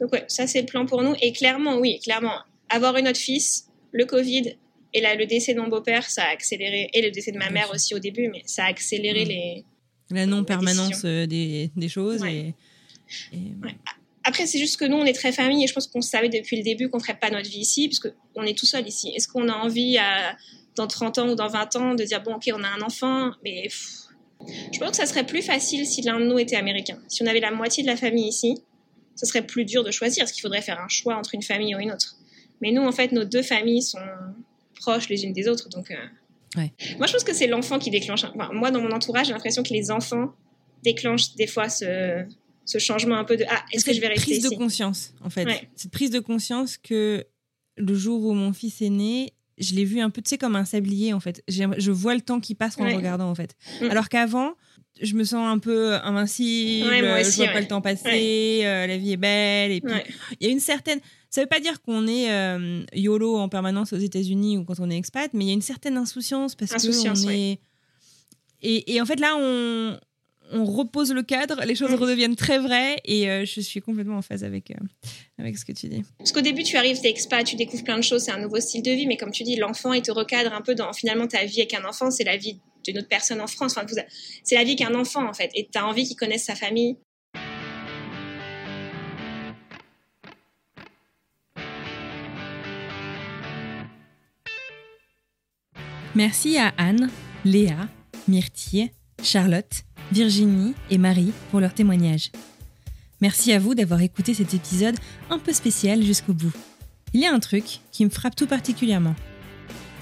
[0.02, 1.16] Donc ouais, ça c'est le plan pour nous.
[1.22, 4.56] Et clairement, oui, clairement, avoir une autre fils, le Covid
[4.94, 7.50] et là, le décès de mon beau-père, ça a accéléré, et le décès de ma
[7.50, 9.66] mère aussi au début, mais ça a accéléré les.
[10.12, 12.24] La non-permanence euh, des, des, choses.
[12.26, 12.54] Et,
[14.24, 16.58] Après, c'est juste que nous, on est très famille et je pense qu'on savait depuis
[16.58, 19.12] le début qu'on ne ferait pas notre vie ici, parce qu'on est tout seul ici.
[19.16, 20.38] Est-ce qu'on a envie, à,
[20.76, 23.32] dans 30 ans ou dans 20 ans, de dire, bon, ok, on a un enfant,
[23.44, 23.68] mais.
[24.72, 27.00] je pense que ça serait plus facile si l'un de nous était américain.
[27.08, 28.58] Si on avait la moitié de la famille ici,
[29.16, 31.76] ce serait plus dur de choisir, parce qu'il faudrait faire un choix entre une famille
[31.76, 32.16] ou une autre.
[32.62, 34.00] Mais nous, en fait, nos deux familles sont
[34.80, 35.68] proches les unes des autres.
[35.70, 35.96] Donc, euh,
[36.98, 38.26] moi, je pense que c'est l'enfant qui déclenche.
[38.54, 40.34] moi, dans mon entourage, j'ai l'impression que les enfants
[40.84, 42.26] déclenchent des fois ce,
[42.66, 45.30] ce changement un peu de ah, est-ce que je vais rester prise de conscience, en
[45.30, 45.48] fait.
[45.76, 47.24] Cette prise de conscience que
[47.78, 50.56] le jour où mon fils est né, je l'ai vu un peu, tu sais, comme
[50.56, 51.44] un sablier, en fait.
[51.48, 53.56] Je vois le temps qui passe en regardant, en fait.
[53.82, 53.90] Mm.
[53.90, 54.54] Alors qu'avant,
[55.02, 59.14] je me sens un peu invincible, je vois pas le temps passer, euh, la vie
[59.14, 59.94] est belle, et puis
[60.40, 61.00] il y a une certaine
[61.34, 64.92] ça veut pas dire qu'on est euh, YOLO en permanence aux États-Unis ou quand on
[64.92, 67.60] est expat, mais il y a une certaine insouciance parce que on est.
[68.62, 69.98] Et, et, en fait, là, on,
[70.54, 74.22] on repose le cadre, les choses redeviennent très vraies et euh, je suis complètement en
[74.22, 74.76] phase avec, euh,
[75.38, 76.04] avec ce que tu dis.
[76.18, 78.60] Parce qu'au début, tu arrives, t'es expat, tu découvres plein de choses, c'est un nouveau
[78.60, 81.28] style de vie, mais comme tu dis, l'enfant, il te recadre un peu dans finalement
[81.28, 83.78] ta vie avec un enfant, c'est la vie d'une autre personne en France.
[83.78, 83.86] Enfin,
[84.44, 85.52] c'est la vie qu'un enfant en fait.
[85.56, 86.98] Et tu as envie qu'il connaisse sa famille,
[96.16, 97.10] Merci à Anne,
[97.44, 97.88] Léa,
[98.28, 98.92] Myrtille,
[99.24, 102.32] Charlotte, Virginie et Marie pour leur témoignage.
[103.22, 104.98] Merci à vous d'avoir écouté cet épisode
[105.30, 106.52] un peu spécial jusqu'au bout.
[107.14, 109.16] Il y a un truc qui me frappe tout particulièrement.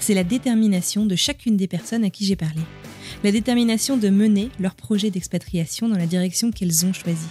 [0.00, 2.60] C'est la détermination de chacune des personnes à qui j'ai parlé.
[3.22, 7.28] La détermination de mener leur projet d'expatriation dans la direction qu'elles ont choisie,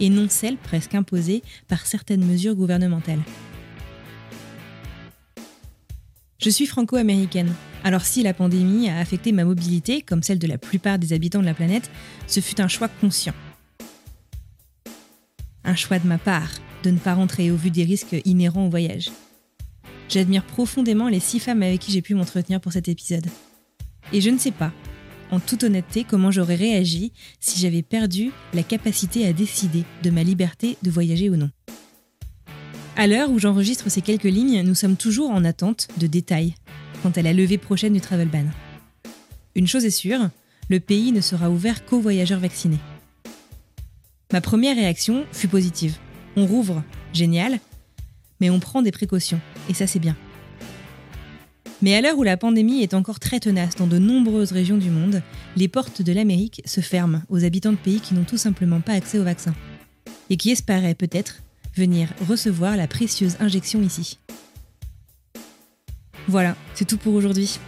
[0.00, 3.22] et non celle presque imposée par certaines mesures gouvernementales.
[6.38, 7.54] Je suis franco-américaine,
[7.84, 11.40] alors si la pandémie a affecté ma mobilité, comme celle de la plupart des habitants
[11.40, 11.90] de la planète,
[12.26, 13.34] ce fut un choix conscient.
[15.64, 16.50] Un choix de ma part
[16.82, 19.10] de ne pas rentrer au vu des risques inhérents au voyage.
[20.08, 23.26] J'admire profondément les six femmes avec qui j'ai pu m'entretenir pour cet épisode.
[24.12, 24.72] Et je ne sais pas,
[25.30, 30.22] en toute honnêteté, comment j'aurais réagi si j'avais perdu la capacité à décider de ma
[30.22, 31.50] liberté de voyager ou non.
[32.96, 36.54] À l'heure où j'enregistre ces quelques lignes, nous sommes toujours en attente de détails
[37.04, 38.46] quant à la levée prochaine du travel ban.
[39.54, 40.30] Une chose est sûre,
[40.70, 42.78] le pays ne sera ouvert qu'aux voyageurs vaccinés.
[44.32, 45.96] Ma première réaction fut positive.
[46.34, 46.82] On rouvre,
[47.12, 47.58] génial,
[48.40, 49.38] mais on prend des précautions,
[49.68, 50.16] et ça c'est bien.
[51.82, 54.88] Mais à l'heure où la pandémie est encore très tenace dans de nombreuses régions du
[54.88, 55.20] monde,
[55.56, 58.94] les portes de l'Amérique se ferment aux habitants de pays qui n'ont tout simplement pas
[58.94, 59.54] accès au vaccin,
[60.30, 61.42] et qui espéraient peut-être
[61.76, 64.18] venir recevoir la précieuse injection ici.
[66.28, 67.58] Voilà, c'est tout pour aujourd'hui.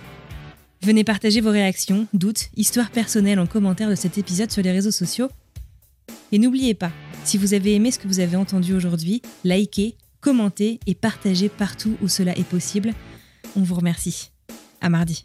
[0.83, 4.91] Venez partager vos réactions, doutes, histoires personnelles en commentaire de cet épisode sur les réseaux
[4.91, 5.29] sociaux.
[6.33, 6.93] Et n'oubliez pas,
[7.25, 11.97] si vous avez aimé ce que vous avez entendu aujourd'hui, likez, commentez et partagez partout
[12.03, 12.93] où cela est possible.
[13.57, 14.31] On vous remercie.
[14.81, 15.25] À mardi.